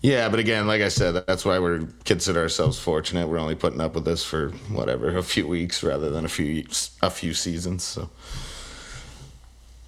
yeah, 0.01 0.29
but 0.29 0.39
again, 0.39 0.67
like 0.67 0.81
I 0.81 0.89
said, 0.89 1.23
that's 1.27 1.43
why 1.43 1.57
we're 1.59 1.87
consider 2.05 2.39
ourselves 2.41 2.77
fortunate. 2.79 3.27
We're 3.27 3.39
only 3.39 3.55
putting 3.55 3.81
up 3.81 3.95
with 3.95 4.05
this 4.05 4.23
for 4.23 4.49
whatever 4.69 5.17
a 5.17 5.23
few 5.23 5.47
weeks 5.47 5.81
rather 5.83 6.09
than 6.11 6.23
a 6.23 6.29
few 6.29 6.65
a 7.01 7.09
few 7.09 7.33
seasons. 7.33 7.83
So 7.83 8.09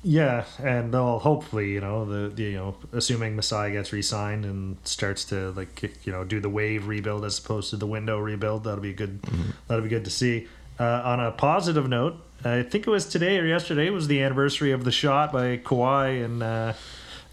Yeah, 0.01 0.45
and 0.63 0.93
they'll 0.93 1.19
hopefully, 1.19 1.71
you 1.71 1.81
know, 1.81 2.05
the, 2.05 2.29
the 2.29 2.43
you 2.43 2.57
know, 2.57 2.75
assuming 2.93 3.35
Masai 3.35 3.71
gets 3.71 3.91
re-signed 3.91 4.45
and 4.45 4.77
starts 4.85 5.25
to 5.25 5.51
like 5.51 5.83
you 6.05 6.13
know 6.13 6.23
do 6.23 6.39
the 6.39 6.49
wave 6.49 6.87
rebuild 6.87 7.25
as 7.25 7.37
opposed 7.37 7.71
to 7.71 7.75
the 7.75 7.87
window 7.87 8.17
rebuild, 8.17 8.63
that'll 8.63 8.79
be 8.79 8.93
good. 8.93 9.19
That'll 9.67 9.83
be 9.83 9.89
good 9.89 10.05
to 10.05 10.11
see. 10.11 10.47
Uh, 10.79 11.01
on 11.03 11.19
a 11.19 11.31
positive 11.33 11.89
note, 11.89 12.15
I 12.45 12.63
think 12.63 12.87
it 12.87 12.89
was 12.89 13.05
today 13.05 13.37
or 13.37 13.45
yesterday 13.45 13.89
was 13.89 14.07
the 14.07 14.21
anniversary 14.21 14.71
of 14.71 14.85
the 14.85 14.91
shot 14.91 15.33
by 15.33 15.57
Kawhi 15.57 16.23
and 16.23 16.41
uh, 16.41 16.73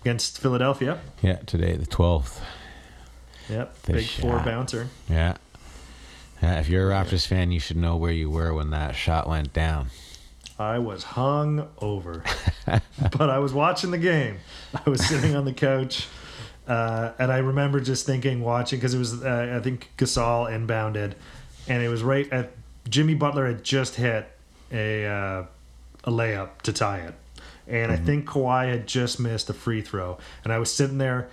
against 0.00 0.40
Philadelphia. 0.40 0.98
Yeah. 1.22 1.37
Today, 1.46 1.76
the 1.76 1.87
12th. 1.87 2.40
Yep, 3.48 3.83
The 3.83 3.92
big 3.92 4.07
four 4.07 4.40
bouncer. 4.40 4.88
Yeah. 5.09 5.37
Yeah, 6.42 6.59
if 6.59 6.68
you're 6.68 6.90
a 6.90 6.94
Raptors 6.94 7.26
fan, 7.26 7.52
you 7.52 7.61
should 7.61 7.76
know 7.76 7.96
where 7.96 8.11
you 8.12 8.29
were 8.29 8.52
when 8.52 8.70
that 8.70 8.96
shot 8.96 9.29
went 9.29 9.52
down. 9.52 9.90
I 10.59 10.79
was 10.79 11.05
hung 11.05 11.69
over, 11.79 12.25
but 12.66 13.31
I 13.31 13.38
was 13.38 13.53
watching 13.53 13.90
the 13.90 13.99
game. 13.99 14.38
I 14.75 14.88
was 14.88 15.07
sitting 15.07 15.37
on 15.37 15.45
the 15.45 15.53
couch, 15.53 16.09
uh, 16.66 17.12
and 17.19 17.31
I 17.31 17.38
remember 17.38 17.81
just 17.81 18.07
thinking, 18.07 18.40
watching 18.40 18.79
because 18.79 18.95
it 18.95 18.99
was 18.99 19.23
uh, 19.23 19.55
I 19.55 19.62
think 19.62 19.90
Gasol 19.99 20.51
inbounded, 20.51 21.14
and 21.69 21.83
it 21.83 21.88
was 21.88 22.03
right 22.03 22.31
at 22.33 22.53
Jimmy 22.88 23.14
Butler 23.14 23.47
had 23.47 23.64
just 23.64 23.97
hit 23.97 24.31
a 24.73 25.07
uh, 25.07 25.45
a 26.05 26.11
layup 26.11 26.62
to 26.62 26.73
tie 26.73 27.01
it, 27.01 27.14
and 27.69 27.92
I 27.92 27.97
think 27.97 28.27
Kawhi 28.27 28.71
had 28.71 28.87
just 28.87 29.21
missed 29.21 29.51
a 29.51 29.55
free 29.55 29.83
throw, 29.83 30.16
and 30.42 30.53
I 30.53 30.59
was 30.59 30.73
sitting 30.73 30.99
there. 30.99 31.29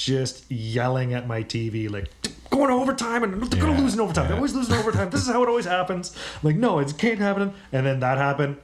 Just 0.00 0.50
yelling 0.50 1.12
at 1.12 1.26
my 1.26 1.42
TV, 1.42 1.90
like 1.90 2.08
going 2.48 2.70
to 2.70 2.74
overtime, 2.74 3.22
and 3.22 3.42
they're 3.42 3.60
gonna 3.60 3.78
lose 3.78 3.92
in 3.92 4.00
overtime. 4.00 4.28
They 4.28 4.34
always 4.34 4.54
lose 4.54 4.70
in 4.70 4.74
overtime. 4.76 5.10
This 5.10 5.20
is 5.20 5.28
how 5.28 5.42
it 5.42 5.48
always 5.48 5.66
happens. 5.66 6.16
I'm 6.36 6.40
like, 6.48 6.56
no, 6.56 6.78
it 6.78 6.94
can't 6.96 7.18
happen. 7.18 7.52
And 7.70 7.84
then 7.84 8.00
that 8.00 8.16
happened. 8.16 8.56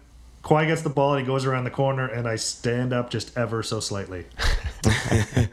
Kawhi 0.43 0.67
gets 0.67 0.81
the 0.81 0.89
ball 0.89 1.13
and 1.13 1.21
he 1.21 1.27
goes 1.27 1.45
around 1.45 1.65
the 1.65 1.71
corner, 1.71 2.07
and 2.07 2.27
I 2.27 2.37
stand 2.37 2.95
up 2.95 3.11
just 3.11 3.37
ever 3.37 3.63
so 3.63 3.81
slightly. 3.81 4.25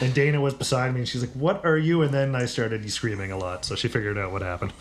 and 0.00 0.14
Dana 0.14 0.40
was 0.40 0.54
beside 0.54 0.94
me, 0.94 1.00
and 1.00 1.08
she's 1.08 1.22
like, 1.22 1.32
"What 1.32 1.64
are 1.64 1.78
you?" 1.78 2.02
And 2.02 2.14
then 2.14 2.36
I 2.36 2.44
started 2.46 2.88
screaming 2.88 3.32
a 3.32 3.38
lot, 3.38 3.64
so 3.64 3.74
she 3.74 3.88
figured 3.88 4.16
out 4.16 4.30
what 4.30 4.42
happened. 4.42 4.72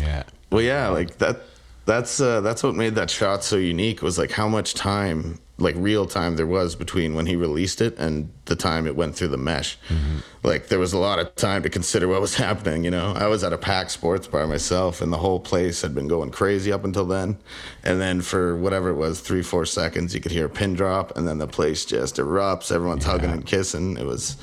Yeah. 0.00 0.24
Well, 0.50 0.62
yeah, 0.62 0.88
like 0.88 1.18
that. 1.18 1.42
That's 1.84 2.20
uh, 2.20 2.40
that's 2.40 2.64
what 2.64 2.74
made 2.74 2.96
that 2.96 3.10
shot 3.10 3.44
so 3.44 3.54
unique 3.56 4.02
was 4.02 4.18
like 4.18 4.32
how 4.32 4.48
much 4.48 4.74
time, 4.74 5.38
like 5.58 5.74
real 5.78 6.04
time, 6.06 6.36
there 6.36 6.46
was 6.46 6.74
between 6.74 7.14
when 7.14 7.24
he 7.24 7.34
released 7.34 7.80
it 7.80 7.96
and 7.98 8.30
the 8.44 8.56
time 8.56 8.86
it 8.86 8.94
went 8.94 9.16
through 9.16 9.28
the 9.28 9.38
mesh. 9.38 9.78
Mm-hmm. 9.88 10.18
Like 10.42 10.68
there 10.68 10.78
was 10.78 10.92
a 10.92 10.98
lot 10.98 11.18
of 11.18 11.34
time 11.34 11.62
to 11.62 11.70
consider 11.70 12.06
what 12.08 12.20
was 12.20 12.34
happening. 12.46 12.84
You 12.84 12.90
know, 12.90 13.14
I 13.16 13.26
was 13.26 13.42
at 13.42 13.54
a 13.54 13.58
packed 13.58 13.90
sports 13.90 14.26
bar 14.26 14.46
myself, 14.46 15.00
and 15.00 15.10
the 15.12 15.16
whole 15.16 15.40
place 15.40 15.80
had 15.80 15.94
been 15.94 16.08
going 16.08 16.30
crazy 16.30 16.72
up 16.72 16.84
until 16.84 17.06
then. 17.06 17.38
And 17.82 18.00
then 18.00 18.20
for 18.20 18.54
whatever 18.56 18.90
it 18.90 18.96
was, 18.96 19.20
three 19.20 19.42
four 19.42 19.64
seconds, 19.64 20.14
you 20.14 20.20
could 20.20 20.32
hear 20.32 20.46
a 20.46 20.50
pin 20.50 20.74
drop, 20.74 21.16
and 21.16 21.26
then 21.26 21.38
the 21.38 21.46
place 21.48 21.86
just 21.86 22.16
erupts. 22.16 22.70
Everyone's 22.70 23.04
hugging 23.04 23.30
and 23.30 23.46
kissing. 23.46 23.96
It 23.96 24.04
was. 24.04 24.36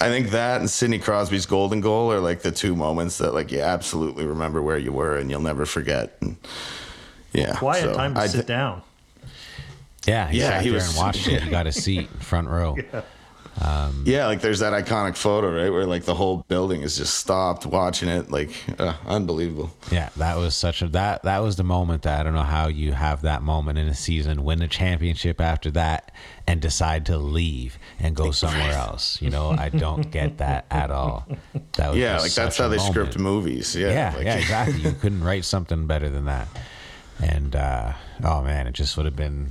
I 0.00 0.08
think 0.10 0.30
that 0.30 0.60
and 0.60 0.70
Sidney 0.70 1.00
Crosby's 1.00 1.46
golden 1.46 1.80
goal 1.80 2.12
are 2.12 2.20
like 2.20 2.42
the 2.42 2.52
two 2.52 2.76
moments 2.76 3.18
that 3.18 3.34
like 3.34 3.50
you 3.50 3.60
absolutely 3.60 4.26
remember 4.26 4.62
where 4.62 4.78
you 4.78 4.92
were 4.92 5.16
and 5.16 5.28
you'll 5.28 5.40
never 5.40 5.66
forget. 5.66 6.16
And, 6.20 6.36
yeah, 7.32 7.56
had 7.56 7.80
so 7.82 7.94
time 7.94 8.14
to 8.14 8.20
I 8.20 8.28
sit 8.28 8.42
thi- 8.42 8.46
down. 8.46 8.82
Yeah. 10.08 10.28
He 10.28 10.38
Yeah, 10.38 10.48
sat 10.48 10.62
he 10.62 10.68
there 10.70 10.74
was- 10.78 10.88
and 10.88 10.96
watched 10.96 11.28
it. 11.28 11.42
He 11.42 11.50
got 11.58 11.66
a 11.66 11.72
seat, 11.72 12.08
front 12.22 12.48
row. 12.48 12.76
Yeah, 14.04 14.26
like 14.26 14.40
there's 14.40 14.60
that 14.60 14.72
iconic 14.72 15.16
photo, 15.16 15.52
right, 15.52 15.70
where 15.70 15.84
like 15.84 16.04
the 16.04 16.14
whole 16.14 16.44
building 16.48 16.82
is 16.82 16.96
just 16.96 17.14
stopped 17.14 17.66
watching 17.66 18.08
it, 18.08 18.30
like 18.30 18.50
uh, 18.78 18.94
unbelievable. 19.06 19.70
Yeah, 19.90 20.10
that 20.16 20.36
was 20.36 20.54
such 20.54 20.80
a 20.82 20.86
that 20.88 21.24
that 21.24 21.40
was 21.40 21.56
the 21.56 21.64
moment 21.64 22.02
that 22.02 22.20
I 22.20 22.22
don't 22.22 22.34
know 22.34 22.42
how 22.44 22.68
you 22.68 22.92
have 22.92 23.22
that 23.22 23.42
moment 23.42 23.78
in 23.78 23.88
a 23.88 23.94
season, 23.94 24.44
win 24.44 24.60
the 24.60 24.68
championship 24.68 25.40
after 25.40 25.72
that, 25.72 26.12
and 26.46 26.60
decide 26.62 27.06
to 27.06 27.18
leave 27.18 27.78
and 27.98 28.14
go 28.14 28.30
somewhere 28.30 28.72
else. 28.72 29.20
You 29.20 29.30
know, 29.30 29.50
I 29.50 29.70
don't 29.70 30.08
get 30.10 30.38
that 30.38 30.66
at 30.70 30.92
all. 30.92 31.26
That 31.76 31.88
was 31.90 31.98
Yeah, 31.98 32.18
like 32.18 32.32
that's 32.34 32.56
how 32.58 32.68
they 32.68 32.76
moment. 32.76 32.94
script 32.94 33.18
movies. 33.18 33.74
Yeah, 33.74 33.90
Yeah, 33.90 34.14
like, 34.16 34.24
yeah, 34.26 34.34
exactly. 34.38 34.80
You 34.82 34.92
couldn't 34.92 35.24
write 35.24 35.44
something 35.44 35.86
better 35.88 36.08
than 36.08 36.26
that. 36.26 36.46
And 37.20 37.56
uh, 37.56 37.94
oh 38.22 38.42
man, 38.42 38.68
it 38.68 38.72
just 38.74 38.96
would 38.96 39.06
have 39.06 39.16
been 39.16 39.50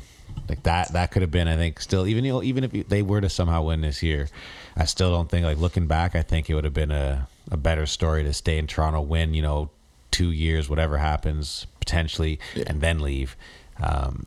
like 0.50 0.64
that. 0.64 0.94
That 0.94 1.12
could 1.12 1.22
have 1.22 1.32
been, 1.32 1.48
I 1.48 1.56
think, 1.56 1.80
still 1.80 2.08
even 2.08 2.26
you 2.26 2.34
know, 2.34 2.44
even 2.44 2.64
if 2.64 2.74
you, 2.74 2.84
they 2.84 3.02
were 3.02 3.22
to 3.22 3.30
somehow 3.30 3.64
win 3.64 3.82
this 3.82 4.02
year, 4.02 4.30
I 4.76 4.86
still 4.86 5.12
don't 5.12 5.30
think 5.30 5.46
like 5.46 5.58
looking 5.58 5.88
back, 5.88 6.16
I 6.16 6.22
think 6.22 6.50
it 6.50 6.56
would 6.56 6.64
have 6.64 6.74
been 6.74 6.92
a 6.92 7.28
a 7.52 7.58
better 7.58 7.86
story 7.86 8.24
to 8.24 8.34
stay 8.34 8.58
in 8.58 8.68
Toronto, 8.68 9.02
win, 9.02 9.34
you 9.34 9.42
know, 9.42 9.70
two 10.12 10.32
years, 10.32 10.70
whatever 10.70 10.98
happens, 10.98 11.68
potentially, 11.80 12.40
and 12.66 12.82
then 12.82 13.00
leave. 13.00 13.36
Um, 13.82 14.26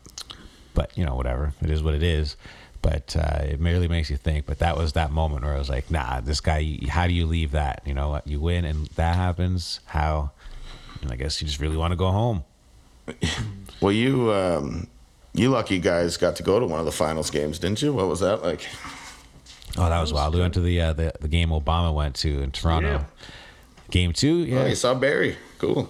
but 0.75 0.97
you 0.97 1.05
know, 1.05 1.15
whatever 1.15 1.53
it 1.61 1.71
is, 1.71 1.83
what 1.83 1.95
it 1.95 2.03
is. 2.03 2.37
But 2.83 3.15
uh, 3.15 3.43
it 3.43 3.61
merely 3.61 3.89
makes 3.89 4.09
you 4.09 4.17
think. 4.17 4.47
But 4.47 4.61
that 4.61 4.77
was 4.77 4.95
that 4.95 5.11
moment 5.11 5.45
where 5.45 5.55
I 5.55 5.59
was 5.59 5.69
like, 5.69 5.91
nah, 5.91 6.21
this 6.21 6.41
guy. 6.41 6.79
How 6.89 7.07
do 7.07 7.13
you 7.13 7.27
leave 7.27 7.51
that? 7.51 7.83
You 7.85 7.93
know, 7.93 8.21
you 8.25 8.41
win 8.41 8.65
and 8.65 8.87
that 8.97 9.17
happens. 9.17 9.81
How? 9.87 10.31
And 11.03 11.11
I 11.11 11.17
guess 11.17 11.41
you 11.41 11.47
just 11.47 11.61
really 11.61 11.77
want 11.77 11.93
to 11.93 11.97
go 11.97 12.11
home. 12.11 12.45
Well, 13.81 13.93
you 13.93 14.33
um, 14.33 14.87
you 15.33 15.51
lucky 15.51 15.79
guys 15.79 16.17
got 16.17 16.37
to 16.37 16.43
go 16.43 16.59
to 16.61 16.67
one 16.67 16.81
of 16.81 16.87
the 16.87 16.93
finals 16.93 17.31
games, 17.31 17.59
didn't 17.59 17.83
you? 17.83 17.93
What 17.93 18.09
was 18.09 18.21
that 18.21 18.43
like? 18.43 18.67
Oh, 19.79 19.89
that 19.89 20.01
was 20.01 20.13
wild. 20.13 20.35
We 20.35 20.41
went 20.41 20.55
to 20.55 20.61
the 20.61 20.81
uh, 20.81 20.93
the, 20.93 21.13
the 21.21 21.29
game 21.29 21.51
Obama 21.51 21.95
went 21.95 22.17
to 22.17 22.43
in 22.43 22.51
Toronto. 22.51 22.89
Yeah. 22.89 23.05
Game 23.91 24.13
two, 24.13 24.45
yeah, 24.45 24.67
you 24.67 24.75
saw 24.77 24.95
Barry. 24.95 25.37
Cool. 25.59 25.89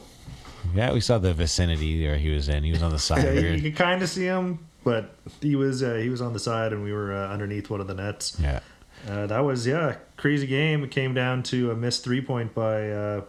yeah. 0.75 0.93
We 0.93 1.01
saw 1.01 1.19
the 1.19 1.35
vicinity 1.35 2.07
where 2.07 2.17
he 2.17 2.31
was 2.31 2.49
in. 2.49 2.65
He 2.65 2.71
was 2.73 2.83
on 2.83 2.91
the 2.93 2.99
side. 2.99 3.25
Yeah, 3.35 3.51
you, 3.51 3.61
could 3.63 3.77
kind 3.77 4.03
of 4.03 4.09
see 4.09 4.25
him, 4.25 4.59
but 4.85 5.15
he 5.43 5.55
was 5.57 5.83
uh, 5.83 5.95
he 5.95 6.09
was 6.09 6.21
on 6.23 6.33
the 6.33 6.39
side, 6.39 6.73
and 6.73 6.83
we 6.83 6.93
were 6.93 7.13
uh, 7.15 7.29
underneath 7.29 7.69
one 7.69 7.81
of 7.81 7.87
the 7.87 7.95
nets. 7.95 8.39
yeah, 8.41 8.61
Uh, 9.09 9.27
that 9.27 9.41
was 9.41 9.67
yeah, 9.67 9.97
crazy 10.17 10.47
game. 10.47 10.83
It 10.85 10.91
came 10.91 11.13
down 11.15 11.43
to 11.45 11.71
a 11.71 11.77
missed 11.77 12.05
three 12.05 12.21
point 12.23 12.55
by 12.55 12.91
uh, 12.91 13.21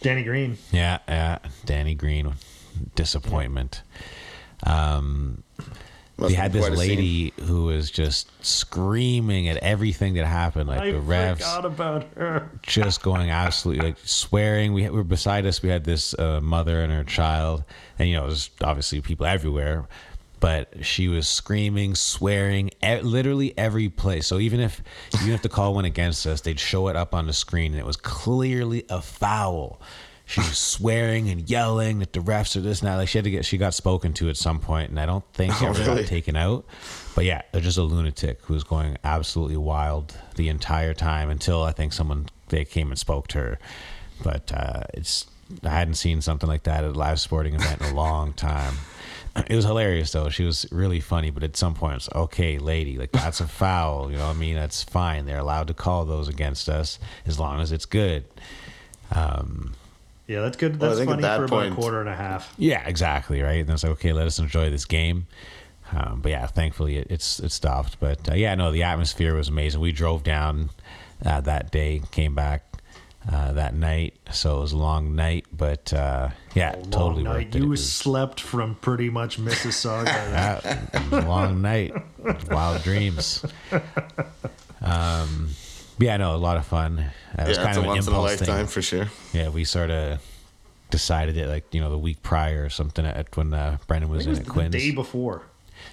Danny 0.00 0.22
Green. 0.22 0.58
yeah, 0.70 0.98
yeah. 1.08 1.38
Danny 1.64 1.94
Green, 1.94 2.34
disappointment. 2.94 3.82
Um, 4.64 5.42
Must 6.16 6.30
we 6.30 6.34
had 6.34 6.52
this 6.52 6.66
quite 6.66 6.78
scene. 6.78 6.88
lady 6.88 7.32
who 7.42 7.64
was 7.66 7.90
just 7.90 8.28
screaming 8.44 9.48
at 9.48 9.56
everything 9.58 10.14
that 10.14 10.26
happened, 10.26 10.68
like 10.68 10.80
I 10.80 10.90
the 10.92 10.98
refs. 10.98 11.34
forgot 11.36 11.64
about 11.64 12.04
her. 12.16 12.50
just 12.62 13.02
going 13.02 13.30
absolutely 13.30 13.86
like 13.86 13.98
swearing. 14.04 14.72
We, 14.72 14.82
we 14.82 14.90
were 14.90 15.04
beside 15.04 15.46
us. 15.46 15.62
We 15.62 15.68
had 15.68 15.84
this 15.84 16.14
uh, 16.18 16.40
mother 16.40 16.80
and 16.82 16.92
her 16.92 17.04
child, 17.04 17.64
and 17.98 18.08
you 18.08 18.16
know, 18.16 18.26
there's 18.26 18.50
obviously 18.62 19.00
people 19.00 19.26
everywhere. 19.26 19.86
But 20.40 20.84
she 20.86 21.08
was 21.08 21.26
screaming, 21.26 21.96
swearing, 21.96 22.70
e- 22.84 23.00
literally 23.00 23.58
every 23.58 23.88
place. 23.88 24.24
So 24.28 24.38
even 24.38 24.60
if 24.60 24.80
even 25.22 25.32
if 25.34 25.42
the 25.42 25.48
call 25.48 25.74
went 25.74 25.86
against 25.88 26.26
us, 26.28 26.40
they'd 26.42 26.60
show 26.60 26.86
it 26.88 26.94
up 26.96 27.12
on 27.12 27.26
the 27.26 27.32
screen, 27.32 27.72
and 27.72 27.80
it 27.80 27.86
was 27.86 27.96
clearly 27.96 28.84
a 28.88 29.02
foul. 29.02 29.80
She 30.28 30.40
was 30.40 30.58
swearing 30.58 31.30
and 31.30 31.48
yelling 31.48 32.00
that 32.00 32.12
the 32.12 32.20
refs 32.20 32.54
are 32.54 32.60
this 32.60 32.80
and 32.80 32.88
that. 32.88 32.96
Like 32.96 33.08
she 33.08 33.16
had 33.16 33.24
to 33.24 33.30
get, 33.30 33.44
she 33.46 33.56
got 33.56 33.72
spoken 33.72 34.12
to 34.14 34.28
at 34.28 34.36
some 34.36 34.60
point, 34.60 34.90
and 34.90 35.00
I 35.00 35.06
don't 35.06 35.24
think 35.32 35.54
Oh, 35.62 35.68
ever 35.68 35.80
really? 35.82 36.02
got 36.02 36.08
taken 36.08 36.36
out. 36.36 36.66
But 37.14 37.24
yeah, 37.24 37.42
they're 37.50 37.62
just 37.62 37.78
a 37.78 37.82
lunatic 37.82 38.42
who 38.44 38.52
was 38.52 38.62
going 38.62 38.98
absolutely 39.02 39.56
wild 39.56 40.14
the 40.36 40.50
entire 40.50 40.92
time 40.92 41.30
until 41.30 41.62
I 41.62 41.72
think 41.72 41.94
someone 41.94 42.26
they 42.48 42.64
came 42.66 42.90
and 42.90 42.98
spoke 42.98 43.26
to 43.28 43.38
her. 43.38 43.58
But 44.22 44.52
uh, 44.52 44.82
it's 44.92 45.24
I 45.64 45.70
hadn't 45.70 45.94
seen 45.94 46.20
something 46.20 46.48
like 46.48 46.64
that 46.64 46.84
at 46.84 46.90
a 46.90 46.92
live 46.92 47.18
sporting 47.20 47.54
event 47.54 47.80
in 47.80 47.86
a 47.88 47.94
long 47.94 48.34
time. 48.34 48.74
It 49.48 49.56
was 49.56 49.64
hilarious 49.64 50.12
though. 50.12 50.28
She 50.28 50.44
was 50.44 50.66
really 50.70 51.00
funny, 51.00 51.30
but 51.30 51.42
at 51.42 51.56
some 51.56 51.72
point 51.74 51.96
it's 51.96 52.08
okay, 52.14 52.58
lady, 52.58 52.98
like 52.98 53.12
that's 53.12 53.40
a 53.40 53.46
foul. 53.48 54.10
You 54.10 54.18
know 54.18 54.26
what 54.26 54.36
I 54.36 54.38
mean? 54.38 54.56
That's 54.56 54.82
fine. 54.82 55.24
They're 55.24 55.38
allowed 55.38 55.68
to 55.68 55.74
call 55.74 56.04
those 56.04 56.28
against 56.28 56.68
us 56.68 56.98
as 57.24 57.38
long 57.40 57.60
as 57.60 57.72
it's 57.72 57.86
good. 57.86 58.24
Yeah, 60.28 60.42
that's 60.42 60.56
good. 60.56 60.78
Well, 60.78 60.90
That's 60.90 61.00
think 61.00 61.10
funny 61.10 61.22
that 61.22 61.38
for 61.38 61.44
about 61.46 61.66
a 61.66 61.74
quarter 61.74 62.00
and 62.00 62.08
a 62.08 62.14
half. 62.14 62.54
Yeah, 62.58 62.86
exactly. 62.86 63.40
Right. 63.42 63.60
And 63.60 63.70
it's 63.70 63.82
like, 63.82 63.92
okay, 63.92 64.12
let 64.12 64.26
us 64.26 64.38
enjoy 64.38 64.70
this 64.70 64.84
game. 64.84 65.26
Um, 65.90 66.20
but 66.20 66.30
yeah, 66.30 66.46
thankfully 66.46 66.98
it, 66.98 67.06
it's 67.10 67.40
it 67.40 67.50
stopped. 67.50 67.98
But 67.98 68.28
uh, 68.30 68.34
yeah, 68.34 68.54
no, 68.54 68.70
the 68.70 68.82
atmosphere 68.82 69.34
was 69.34 69.48
amazing. 69.48 69.80
We 69.80 69.90
drove 69.90 70.22
down 70.22 70.68
uh, 71.24 71.40
that 71.40 71.70
day, 71.72 72.02
came 72.10 72.34
back 72.34 72.62
uh, 73.32 73.52
that 73.52 73.74
night, 73.74 74.16
so 74.30 74.58
it 74.58 74.60
was 74.60 74.72
a 74.72 74.76
long 74.76 75.16
night. 75.16 75.46
But 75.50 75.94
uh, 75.94 76.28
yeah, 76.54 76.72
Long 76.76 76.90
totally 76.90 77.22
night. 77.22 77.32
worth 77.32 77.46
it. 77.46 77.54
It 77.56 77.62
You 77.62 77.68
was- 77.70 77.90
slept 77.90 78.38
from 78.40 78.74
pretty 78.74 79.08
much 79.08 79.38
Mississauga. 79.40 80.04
yeah, 80.14 80.88
it 80.92 81.10
was 81.10 81.24
a 81.24 81.26
long 81.28 81.62
night, 81.62 81.94
wild 82.50 82.82
dreams. 82.82 83.44
Um, 84.80 85.48
yeah, 85.98 86.16
no, 86.16 86.34
a 86.34 86.36
lot 86.36 86.56
of 86.56 86.66
fun. 86.66 86.98
Uh, 86.98 87.42
it 87.42 87.48
was 87.48 87.56
Yeah, 87.56 87.64
kind 87.64 87.68
it's 87.70 87.78
of 87.78 87.84
a 87.84 87.86
an 87.86 87.86
once 87.88 88.06
in 88.06 88.12
a 88.12 88.16
impulse 88.16 88.40
lifetime 88.40 88.56
thing. 88.58 88.66
for 88.66 88.82
sure. 88.82 89.06
Yeah, 89.32 89.48
we 89.48 89.64
sort 89.64 89.90
of 89.90 90.20
decided 90.90 91.36
it 91.36 91.48
like 91.48 91.72
you 91.74 91.80
know 91.80 91.90
the 91.90 91.98
week 91.98 92.22
prior 92.22 92.64
or 92.64 92.70
something 92.70 93.04
at 93.04 93.36
when 93.36 93.52
uh, 93.52 93.76
Brendan 93.86 94.10
was 94.10 94.26
it 94.26 94.30
was 94.30 94.38
in 94.38 94.48
at 94.48 94.72
the 94.72 94.78
day 94.78 94.90
before. 94.90 95.42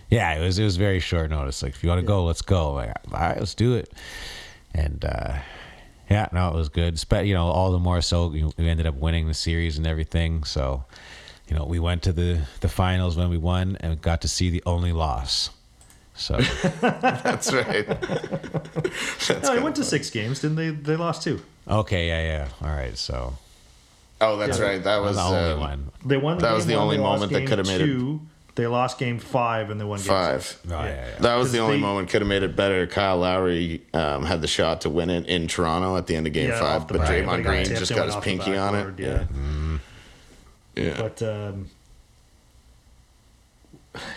Yeah, 0.10 0.34
it 0.34 0.41
was 0.46 0.58
it 0.60 0.63
was 0.63 0.78
very 0.78 1.00
short 1.00 1.30
notice. 1.30 1.62
Like 1.62 1.74
if 1.74 1.84
you 1.84 1.89
want 1.89 2.02
to 2.02 2.08
go, 2.08 2.24
let's 2.26 2.41
go. 2.41 2.74
Like 2.74 2.89
all 3.12 3.20
right, 3.20 3.38
let's 3.38 3.54
do 3.56 3.76
it. 3.76 3.91
And 4.74 5.04
uh, 5.06 5.36
yeah, 6.10 6.28
no, 6.32 6.50
it 6.50 6.56
was 6.56 6.70
good. 6.70 6.98
Spe- 7.00 7.24
you 7.26 7.34
know, 7.34 7.46
all 7.48 7.72
the 7.72 7.80
more 7.80 8.02
so 8.02 8.32
you 8.34 8.52
we 8.58 8.68
ended 8.70 8.86
up 8.86 8.96
winning 8.96 9.28
the 9.28 9.34
series 9.34 9.78
and 9.78 9.86
everything. 9.88 10.44
So 10.44 10.86
you 11.48 11.56
know, 11.56 11.65
we 11.65 11.80
went 11.80 12.04
to 12.04 12.13
the 12.13 12.41
the 12.62 12.70
finals 12.70 13.15
when 13.18 13.30
we 13.30 13.38
won 13.38 13.78
and 13.80 14.02
got 14.02 14.22
to 14.22 14.28
see 14.28 14.50
the 14.50 14.63
only 14.65 14.91
loss. 14.91 15.50
So 16.15 16.38
That's 16.82 17.51
right. 17.54 17.88
No, 19.30 19.56
they 19.56 19.62
went 19.62 19.75
to 19.78 19.84
six 19.84 20.10
games, 20.10 20.39
didn't 20.41 20.56
they? 20.58 20.69
They 20.69 20.95
lost 20.95 21.23
two. 21.23 21.41
okay, 21.67 22.08
yeah, 22.08 22.21
yeah, 22.21 22.47
all 22.67 22.75
right. 22.75 22.97
So 22.97 23.34
Oh, 24.21 24.38
that's 24.38 24.60
Yeah. 24.60 24.65
right. 24.65 24.84
That 24.84 25.01
was 25.01 25.17
the 25.17 25.23
only 25.23 25.51
um, 25.54 25.60
one. 25.60 25.91
They 26.06 26.17
won. 26.17 26.38
That 26.38 26.54
was 26.54 26.65
the 26.65 26.75
only 26.75 26.97
moment 26.97 27.32
that 27.34 27.47
could 27.47 27.58
have 27.58 27.67
made 27.67 27.82
it- 27.82 27.86
two, 27.86 28.21
They 28.56 28.65
lost 28.67 28.97
game 28.97 29.19
five 29.19 29.69
and 29.69 29.80
they 29.82 29.84
won 29.84 29.99
game 29.99 30.08
five. 30.08 30.43
six. 30.45 30.62
Oh 30.67 30.71
yeah, 30.71 30.86
yeah. 30.86 31.15
That 31.19 31.36
was 31.36 31.51
the 31.51 31.60
only 31.60 31.75
they- 31.78 31.82
moment 31.82 32.10
could 32.10 32.21
have 32.21 32.30
made 32.30 32.43
it 32.43 32.56
better. 32.56 32.88
Kyle 32.88 33.17
Lowry 33.17 33.82
um, 33.93 34.23
had 34.23 34.41
the 34.41 34.47
shot 34.47 34.82
to 34.82 34.89
win 34.89 35.10
it 35.10 35.25
in 35.28 35.47
Toronto 35.49 35.97
at 35.97 36.08
the 36.08 36.15
end 36.15 36.28
of 36.28 36.34
Game 36.34 36.49
Yeah, 36.49 36.60
Five, 36.60 36.88
but 36.88 36.99
back, 36.99 37.10
Draymond 37.10 37.25
but 37.25 37.38
he 37.39 37.43
got 37.43 37.49
Green 37.51 37.65
just 37.65 37.93
got 37.93 38.06
his 38.06 38.15
pinky 38.17 38.56
on 38.56 38.73
it. 38.75 38.84
backboard, 38.95 38.99
Yeah. 38.99 40.84
yeah. 40.84 40.95
But 41.01 41.21
um, 41.23 41.69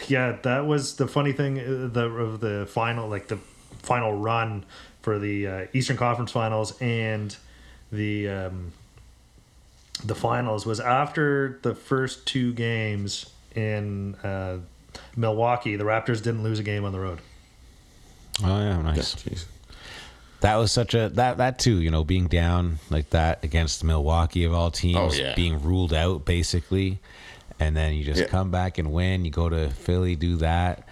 yeah, 0.08 0.36
that 0.42 0.66
was 0.66 0.96
the 0.96 1.06
funny 1.08 1.32
thing. 1.32 1.58
uh, 1.58 1.88
The 1.92 2.04
of 2.06 2.40
the 2.40 2.66
final, 2.70 3.08
like 3.08 3.28
the 3.28 3.38
final 3.82 4.12
run 4.12 4.64
for 5.02 5.18
the 5.18 5.46
uh, 5.46 5.66
Eastern 5.72 5.96
Conference 5.96 6.32
Finals 6.32 6.76
and 6.80 7.36
the 7.92 8.28
um, 8.28 8.72
the 10.04 10.14
finals 10.14 10.64
was 10.66 10.78
after 10.80 11.58
the 11.62 11.74
first 11.74 12.26
two 12.26 12.52
games 12.52 13.30
in 13.54 14.14
uh, 14.16 14.58
Milwaukee. 15.16 15.76
The 15.76 15.84
Raptors 15.84 16.22
didn't 16.22 16.42
lose 16.42 16.58
a 16.58 16.62
game 16.62 16.84
on 16.84 16.92
the 16.92 17.00
road. 17.00 17.18
Oh 18.44 18.58
yeah, 18.60 18.80
nice. 18.82 19.14
Jeez. 19.16 19.46
That 20.40 20.54
was 20.56 20.70
such 20.70 20.94
a 20.94 21.08
that 21.10 21.38
that 21.38 21.58
too, 21.58 21.80
you 21.80 21.90
know, 21.90 22.04
being 22.04 22.28
down 22.28 22.78
like 22.90 23.10
that 23.10 23.42
against 23.42 23.82
Milwaukee 23.82 24.44
of 24.44 24.52
all 24.54 24.70
teams, 24.70 24.96
Oh, 24.96 25.12
yeah. 25.12 25.34
being 25.34 25.60
ruled 25.60 25.92
out 25.92 26.24
basically, 26.24 27.00
and 27.60 27.76
then 27.76 27.94
you 27.94 28.04
just 28.04 28.20
Yeah. 28.20 28.26
come 28.26 28.50
back 28.50 28.78
and 28.78 28.92
win. 28.92 29.24
You 29.24 29.30
go 29.30 29.48
to 29.48 29.70
Philly, 29.70 30.16
do 30.16 30.36
that, 30.36 30.86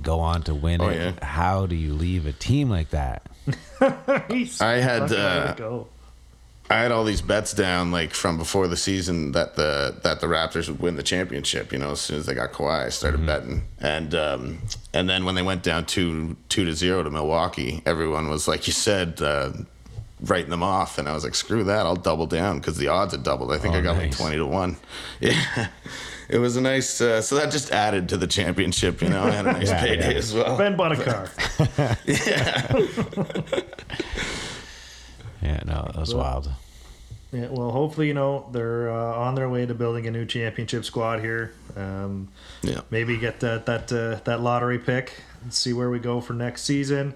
go 0.00 0.20
on 0.20 0.42
to 0.44 0.54
win 0.54 0.80
Oh, 0.80 0.88
it. 0.88 0.96
yeah. 0.96 1.24
How 1.24 1.66
do 1.66 1.74
you 1.74 1.92
leave 1.94 2.26
a 2.26 2.32
team 2.32 2.70
like 2.70 2.90
that? 2.90 3.22
I 3.80 4.74
had, 4.76 5.08
Fucking 5.08 5.16
uh, 5.16 5.48
it 5.52 5.56
go. 5.58 5.86
I 6.70 6.80
had 6.80 6.92
all 6.92 7.04
these 7.04 7.22
bets 7.22 7.54
down 7.54 7.90
like 7.90 8.12
from 8.12 8.36
before 8.36 8.68
the 8.68 8.76
season 8.76 9.32
that 9.32 9.56
the 9.56 9.96
that 10.02 10.20
the 10.20 10.26
Raptors 10.26 10.68
would 10.68 10.80
win 10.80 10.96
the 10.96 11.02
championship. 11.02 11.72
You 11.72 11.78
know, 11.78 11.92
as 11.92 12.00
soon 12.02 12.18
as 12.18 12.26
they 12.26 12.34
got 12.34 12.52
Kawhi, 12.52 12.84
I 12.84 12.88
started 12.90 13.24
betting, 13.24 13.62
and 13.80 14.14
um, 14.14 14.58
and 14.92 15.08
then 15.08 15.24
when 15.24 15.34
they 15.34 15.40
went 15.40 15.62
down 15.62 15.86
two 15.86 16.36
two 16.50 16.66
to 16.66 16.74
zero 16.74 17.02
to 17.02 17.08
Milwaukee, 17.10 17.82
everyone 17.86 18.28
was 18.28 18.46
like 18.46 18.66
you 18.66 18.74
said. 18.74 19.22
Uh, 19.22 19.52
Writing 20.20 20.50
them 20.50 20.62
off, 20.64 20.98
and 20.98 21.08
I 21.08 21.12
was 21.14 21.22
like, 21.22 21.34
"Screw 21.36 21.62
that! 21.64 21.86
I'll 21.86 21.94
double 21.94 22.26
down 22.26 22.58
because 22.58 22.76
the 22.76 22.88
odds 22.88 23.12
had 23.14 23.22
doubled. 23.22 23.52
I 23.52 23.58
think 23.58 23.74
Oh, 23.74 23.78
I 23.78 23.80
got 23.82 23.96
like 23.96 24.10
twenty 24.16 24.36
to 24.36 24.46
one. 24.46 24.76
Yeah, 25.20 25.68
it 26.28 26.38
was 26.38 26.56
a 26.56 26.60
nice. 26.60 27.00
Uh, 27.00 27.22
so 27.22 27.36
that 27.36 27.52
just 27.52 27.70
added 27.70 28.08
to 28.08 28.16
the 28.16 28.26
championship. 28.26 29.00
You 29.00 29.10
know, 29.10 29.22
I 29.22 29.30
had 29.30 29.46
a 29.46 29.52
nice 29.52 29.68
Yeah, 29.70 29.80
payday 29.80 30.12
yeah. 30.12 30.18
as 30.18 30.34
well. 30.34 30.58
Ben 30.58 30.76
bought 30.76 30.92
a 30.92 30.96
car. 31.04 31.28
Yeah, 32.06 32.72
yeah, 35.42 35.60
no, 35.66 35.82
that 35.86 35.96
was 35.96 36.14
wild. 36.14 36.50
Yeah, 37.32 37.48
well, 37.50 37.70
hopefully, 37.70 38.08
you 38.08 38.14
know, 38.14 38.48
they're 38.52 38.90
uh, 38.90 39.14
on 39.14 39.34
their 39.34 39.48
way 39.48 39.66
to 39.66 39.74
building 39.74 40.06
a 40.06 40.10
new 40.10 40.24
championship 40.24 40.84
squad 40.84 41.20
here. 41.20 41.52
Um, 41.76 42.28
Yeah. 42.62 42.80
maybe 42.90 43.18
get 43.18 43.40
that 43.40 43.66
that 43.66 43.92
uh, 43.92 44.20
that 44.24 44.40
lottery 44.40 44.78
pick 44.78 45.12
and 45.42 45.52
see 45.52 45.72
where 45.72 45.90
we 45.90 45.98
go 45.98 46.20
for 46.20 46.32
next 46.32 46.62
season. 46.64 47.14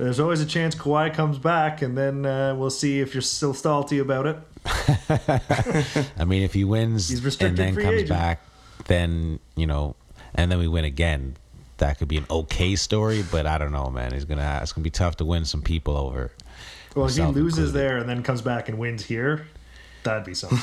There's 0.00 0.18
always 0.18 0.40
a 0.40 0.46
chance 0.46 0.74
Kawhi 0.74 1.12
comes 1.12 1.38
back, 1.38 1.82
and 1.82 1.96
then 1.96 2.24
uh, 2.24 2.54
we'll 2.54 2.70
see 2.70 3.00
if 3.00 3.14
you're 3.14 3.20
still 3.20 3.52
salty 3.52 3.98
about 3.98 4.26
it. 4.26 4.38
I 6.18 6.24
mean, 6.24 6.42
if 6.42 6.54
he 6.54 6.64
wins 6.64 7.10
He's 7.10 7.22
and 7.42 7.54
then 7.54 7.74
comes 7.74 7.86
agent. 7.86 8.08
back, 8.08 8.42
then 8.86 9.40
you 9.56 9.66
know, 9.66 9.96
and 10.34 10.50
then 10.50 10.58
we 10.58 10.68
win 10.68 10.86
again. 10.86 11.36
That 11.76 11.98
could 11.98 12.08
be 12.08 12.16
an 12.16 12.24
okay 12.30 12.76
story, 12.76 13.22
but 13.30 13.46
I 13.46 13.58
don't 13.58 13.72
know, 13.72 13.90
man. 13.90 14.12
He's 14.14 14.24
gonna 14.24 14.60
it's 14.62 14.72
gonna 14.72 14.84
be 14.84 14.90
tough 14.90 15.16
to 15.18 15.26
win 15.26 15.44
some 15.44 15.60
people 15.60 15.98
over. 15.98 16.32
Well, 16.96 17.04
if 17.04 17.16
he 17.16 17.22
loses 17.22 17.58
included. 17.58 17.72
there 17.72 17.98
and 17.98 18.08
then 18.08 18.22
comes 18.22 18.40
back 18.40 18.70
and 18.70 18.78
wins 18.78 19.04
here, 19.04 19.48
that'd 20.02 20.24
be 20.24 20.32
something. 20.32 20.58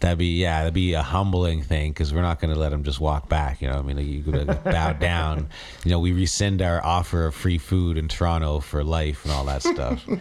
That'd 0.00 0.18
be 0.18 0.38
yeah, 0.38 0.60
that'd 0.60 0.74
be 0.74 0.94
a 0.94 1.02
humbling 1.02 1.62
thing 1.62 1.92
because 1.92 2.12
we're 2.12 2.22
not 2.22 2.40
going 2.40 2.52
to 2.52 2.58
let 2.58 2.72
him 2.72 2.84
just 2.84 3.00
walk 3.00 3.28
back. 3.28 3.60
You 3.60 3.68
know, 3.68 3.78
I 3.78 3.82
mean, 3.82 3.98
you 3.98 4.22
could 4.22 4.48
like, 4.48 4.64
bow 4.64 4.94
down. 4.94 5.48
You 5.84 5.90
know, 5.90 6.00
we 6.00 6.12
rescind 6.12 6.62
our 6.62 6.82
offer 6.84 7.26
of 7.26 7.34
free 7.34 7.58
food 7.58 7.98
in 7.98 8.08
Toronto 8.08 8.60
for 8.60 8.82
life 8.82 9.24
and 9.24 9.32
all 9.32 9.44
that 9.44 9.62
stuff. 9.62 10.06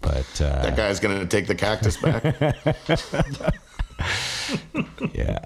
But 0.00 0.42
uh, 0.42 0.62
That 0.62 0.76
guy's 0.76 1.00
gonna 1.00 1.24
take 1.24 1.46
the 1.46 1.54
cactus 1.54 1.96
back. 1.96 2.22
yeah, 5.14 5.38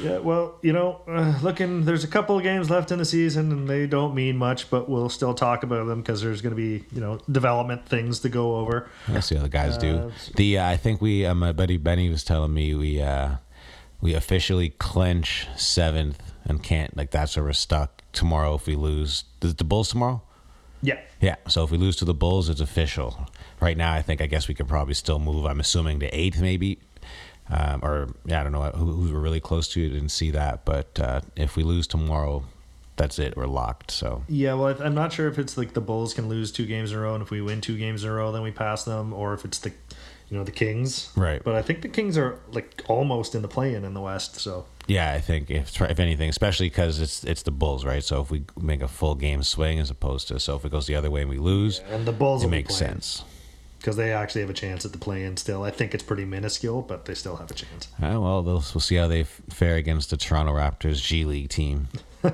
Yeah, 0.00 0.18
well, 0.18 0.58
you 0.62 0.72
know, 0.72 1.00
uh, 1.08 1.38
looking, 1.42 1.84
there's 1.84 2.04
a 2.04 2.08
couple 2.08 2.36
of 2.36 2.42
games 2.42 2.68
left 2.70 2.90
in 2.92 2.98
the 2.98 3.04
season, 3.04 3.50
and 3.50 3.68
they 3.68 3.86
don't 3.86 4.14
mean 4.14 4.36
much, 4.36 4.68
but 4.70 4.88
we'll 4.88 5.08
still 5.08 5.32
talk 5.34 5.62
about 5.62 5.86
them 5.86 6.02
because 6.02 6.20
there's 6.20 6.42
going 6.42 6.54
to 6.54 6.56
be, 6.56 6.84
you 6.92 7.00
know, 7.00 7.18
development 7.30 7.86
things 7.86 8.20
to 8.20 8.28
go 8.28 8.56
over. 8.56 8.88
we'll 9.08 9.22
see 9.22 9.36
how 9.36 9.42
the 9.42 9.48
guys 9.48 9.76
Uh, 9.76 9.80
do. 9.80 10.12
The 10.34 10.58
uh, 10.58 10.68
I 10.68 10.76
think 10.76 11.00
we, 11.00 11.24
uh, 11.24 11.34
my 11.34 11.52
buddy 11.52 11.76
Benny 11.78 12.10
was 12.10 12.24
telling 12.24 12.52
me 12.52 12.74
we 12.74 13.00
uh, 13.00 13.36
we 14.00 14.12
officially 14.14 14.70
clinch 14.70 15.46
seventh 15.56 16.22
and 16.44 16.62
can't 16.62 16.96
like 16.96 17.10
that's 17.10 17.36
where 17.36 17.44
we're 17.46 17.52
stuck 17.54 18.02
tomorrow 18.12 18.54
if 18.54 18.66
we 18.66 18.76
lose. 18.76 19.24
The, 19.40 19.48
the 19.48 19.64
Bulls 19.64 19.88
tomorrow. 19.88 20.22
Yeah. 20.82 21.00
Yeah, 21.20 21.36
so 21.48 21.64
if 21.64 21.70
we 21.70 21.78
lose 21.78 21.96
to 21.96 22.04
the 22.04 22.12
Bulls, 22.14 22.50
it's 22.50 22.60
official. 22.60 23.26
Right 23.60 23.76
now, 23.78 23.94
I 23.94 24.02
think 24.02 24.20
I 24.20 24.26
guess 24.26 24.46
we 24.46 24.54
could 24.54 24.68
probably 24.68 24.92
still 24.94 25.18
move. 25.18 25.46
I'm 25.46 25.58
assuming 25.58 26.00
to 26.00 26.06
eighth, 26.14 26.38
maybe, 26.40 26.78
um, 27.50 27.80
or 27.82 28.08
yeah, 28.24 28.40
I 28.40 28.42
don't 28.42 28.52
know 28.52 28.62
who, 28.62 28.92
who 28.92 29.12
we're 29.12 29.20
really 29.20 29.40
close 29.40 29.68
to. 29.68 29.88
Didn't 29.88 30.08
see 30.08 30.30
that, 30.32 30.64
but 30.64 30.98
uh, 30.98 31.20
if 31.36 31.56
we 31.56 31.62
lose 31.62 31.86
tomorrow, 31.86 32.44
that's 32.96 33.18
it. 33.18 33.36
We're 33.36 33.46
locked. 33.46 33.90
So 33.90 34.22
Yeah, 34.28 34.54
well, 34.54 34.76
I'm 34.82 34.94
not 34.94 35.12
sure 35.12 35.28
if 35.28 35.38
it's 35.38 35.56
like 35.56 35.74
the 35.74 35.80
Bulls 35.80 36.14
can 36.14 36.28
lose 36.28 36.50
two 36.50 36.66
games 36.66 36.92
in 36.92 36.98
a 36.98 37.00
row, 37.00 37.14
and 37.14 37.22
if 37.22 37.30
we 37.30 37.40
win 37.40 37.60
two 37.60 37.78
games 37.78 38.04
in 38.04 38.10
a 38.10 38.12
row, 38.12 38.32
then 38.32 38.42
we 38.42 38.50
pass 38.50 38.84
them, 38.84 39.12
or 39.12 39.34
if 39.34 39.44
it's 39.44 39.58
the, 39.58 39.70
you 40.28 40.36
know, 40.36 40.44
the 40.44 40.50
Kings. 40.50 41.12
Right. 41.14 41.42
But 41.42 41.54
I 41.54 41.62
think 41.62 41.82
the 41.82 41.88
Kings 41.88 42.18
are 42.18 42.40
like 42.50 42.82
almost 42.88 43.34
in 43.34 43.42
the 43.42 43.48
play-in 43.48 43.84
in 43.84 43.94
the 43.94 44.00
West. 44.00 44.36
So 44.36 44.66
yeah, 44.88 45.12
I 45.12 45.20
think 45.20 45.50
if 45.50 45.80
if 45.80 46.00
anything, 46.00 46.28
especially 46.28 46.68
because 46.68 47.00
it's 47.00 47.22
it's 47.22 47.42
the 47.42 47.52
Bulls, 47.52 47.84
right? 47.84 48.02
So 48.02 48.22
if 48.22 48.30
we 48.30 48.44
make 48.60 48.82
a 48.82 48.88
full 48.88 49.14
game 49.14 49.42
swing 49.42 49.78
as 49.78 49.90
opposed 49.90 50.28
to 50.28 50.40
so 50.40 50.56
if 50.56 50.64
it 50.64 50.72
goes 50.72 50.86
the 50.86 50.96
other 50.96 51.10
way 51.10 51.20
and 51.20 51.30
we 51.30 51.38
lose, 51.38 51.80
and 51.90 52.06
the 52.06 52.12
Bulls 52.12 52.42
it 52.42 52.48
makes 52.48 52.74
sense. 52.74 53.24
Because 53.86 53.96
they 53.96 54.12
actually 54.12 54.40
have 54.40 54.50
a 54.50 54.52
chance 54.52 54.84
at 54.84 54.90
the 54.90 54.98
play-in 54.98 55.36
still. 55.36 55.62
I 55.62 55.70
think 55.70 55.94
it's 55.94 56.02
pretty 56.02 56.24
minuscule, 56.24 56.82
but 56.82 57.04
they 57.04 57.14
still 57.14 57.36
have 57.36 57.52
a 57.52 57.54
chance. 57.54 57.86
Uh, 58.02 58.18
well, 58.20 58.42
we'll 58.42 58.60
see 58.60 58.96
how 58.96 59.06
they 59.06 59.22
fare 59.22 59.76
against 59.76 60.10
the 60.10 60.16
Toronto 60.16 60.52
Raptors 60.52 61.00
G 61.00 61.24
League 61.24 61.50
team. 61.50 61.86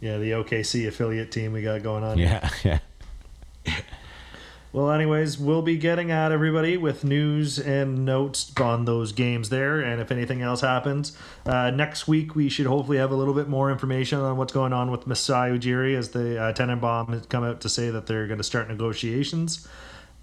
Yeah, 0.00 0.18
the 0.18 0.32
OKC 0.32 0.86
affiliate 0.86 1.32
team 1.32 1.54
we 1.54 1.62
got 1.62 1.82
going 1.82 2.04
on. 2.04 2.18
Yeah, 2.18 2.50
yeah. 2.62 2.80
Well, 4.74 4.90
anyways, 4.90 5.38
we'll 5.38 5.62
be 5.62 5.76
getting 5.76 6.10
at 6.10 6.32
everybody 6.32 6.76
with 6.76 7.04
news 7.04 7.60
and 7.60 8.04
notes 8.04 8.50
on 8.60 8.86
those 8.86 9.12
games 9.12 9.48
there. 9.48 9.78
And 9.78 10.00
if 10.00 10.10
anything 10.10 10.42
else 10.42 10.62
happens, 10.62 11.16
uh, 11.46 11.70
next 11.70 12.08
week 12.08 12.34
we 12.34 12.48
should 12.48 12.66
hopefully 12.66 12.98
have 12.98 13.12
a 13.12 13.14
little 13.14 13.34
bit 13.34 13.48
more 13.48 13.70
information 13.70 14.18
on 14.18 14.36
what's 14.36 14.52
going 14.52 14.72
on 14.72 14.90
with 14.90 15.06
Masai 15.06 15.56
Ujiri 15.56 15.96
as 15.96 16.08
the 16.08 16.42
uh, 16.42 16.52
Tanenbaum 16.54 17.10
has 17.10 17.24
come 17.26 17.44
out 17.44 17.60
to 17.60 17.68
say 17.68 17.90
that 17.90 18.06
they're 18.06 18.26
going 18.26 18.38
to 18.38 18.42
start 18.42 18.66
negotiations. 18.66 19.64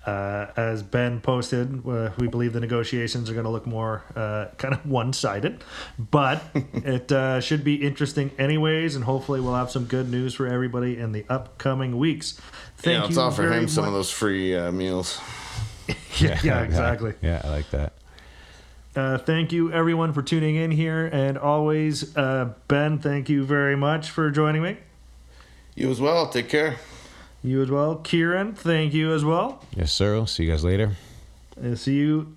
Uh, 0.05 0.47
as 0.57 0.81
Ben 0.81 1.21
posted, 1.21 1.87
uh, 1.87 2.09
we 2.17 2.27
believe 2.27 2.53
the 2.53 2.59
negotiations 2.59 3.29
are 3.29 3.33
going 3.33 3.45
to 3.45 3.51
look 3.51 3.67
more 3.67 4.03
uh, 4.15 4.47
kind 4.57 4.73
of 4.73 4.83
one 4.83 5.13
sided, 5.13 5.63
but 5.99 6.43
it 6.55 7.11
uh, 7.11 7.39
should 7.39 7.63
be 7.63 7.75
interesting 7.75 8.31
anyways. 8.39 8.95
And 8.95 9.05
hopefully, 9.05 9.39
we'll 9.41 9.53
have 9.53 9.69
some 9.69 9.85
good 9.85 10.09
news 10.09 10.33
for 10.33 10.47
everybody 10.47 10.97
in 10.97 11.11
the 11.11 11.23
upcoming 11.29 11.99
weeks. 11.99 12.39
Thank 12.77 12.95
yeah, 12.95 13.03
let's 13.03 13.15
you 13.15 13.21
offer 13.21 13.43
very 13.43 13.59
him 13.59 13.67
some 13.67 13.85
of 13.85 13.93
those 13.93 14.09
free 14.09 14.55
uh, 14.55 14.71
meals. 14.71 15.21
yeah, 16.17 16.39
yeah, 16.43 16.61
exactly. 16.63 17.13
Yeah, 17.21 17.41
I 17.43 17.49
like 17.49 17.69
that. 17.69 17.93
Uh, 18.95 19.17
thank 19.19 19.51
you, 19.51 19.71
everyone, 19.71 20.13
for 20.13 20.21
tuning 20.21 20.55
in 20.55 20.71
here. 20.71 21.05
And 21.05 21.37
always, 21.37 22.17
uh, 22.17 22.53
Ben, 22.67 22.97
thank 22.97 23.29
you 23.29 23.45
very 23.45 23.75
much 23.75 24.09
for 24.09 24.31
joining 24.31 24.63
me. 24.63 24.77
You 25.75 25.89
as 25.89 26.01
well. 26.01 26.27
Take 26.27 26.49
care. 26.49 26.77
You 27.43 27.61
as 27.61 27.71
well. 27.71 27.95
Kieran, 27.95 28.53
thank 28.53 28.93
you 28.93 29.13
as 29.13 29.25
well. 29.25 29.63
Yes, 29.75 29.91
sir. 29.91 30.13
We'll 30.13 30.27
see 30.27 30.43
you 30.43 30.51
guys 30.51 30.63
later. 30.63 30.95
And 31.59 31.77
see 31.77 31.95
you 31.95 32.35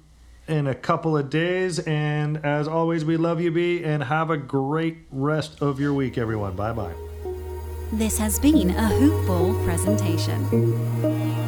in 0.48 0.66
a 0.66 0.74
couple 0.74 1.16
of 1.16 1.30
days. 1.30 1.78
And 1.80 2.44
as 2.44 2.66
always, 2.66 3.04
we 3.04 3.16
love 3.16 3.40
you, 3.40 3.50
B, 3.50 3.84
and 3.84 4.02
have 4.02 4.30
a 4.30 4.36
great 4.36 4.98
rest 5.10 5.60
of 5.60 5.78
your 5.78 5.92
week, 5.92 6.16
everyone. 6.16 6.56
Bye 6.56 6.72
bye. 6.72 6.94
This 7.92 8.18
has 8.18 8.38
been 8.38 8.70
a 8.70 8.88
Hoop 8.88 9.26
Ball 9.26 9.54
presentation. 9.64 11.43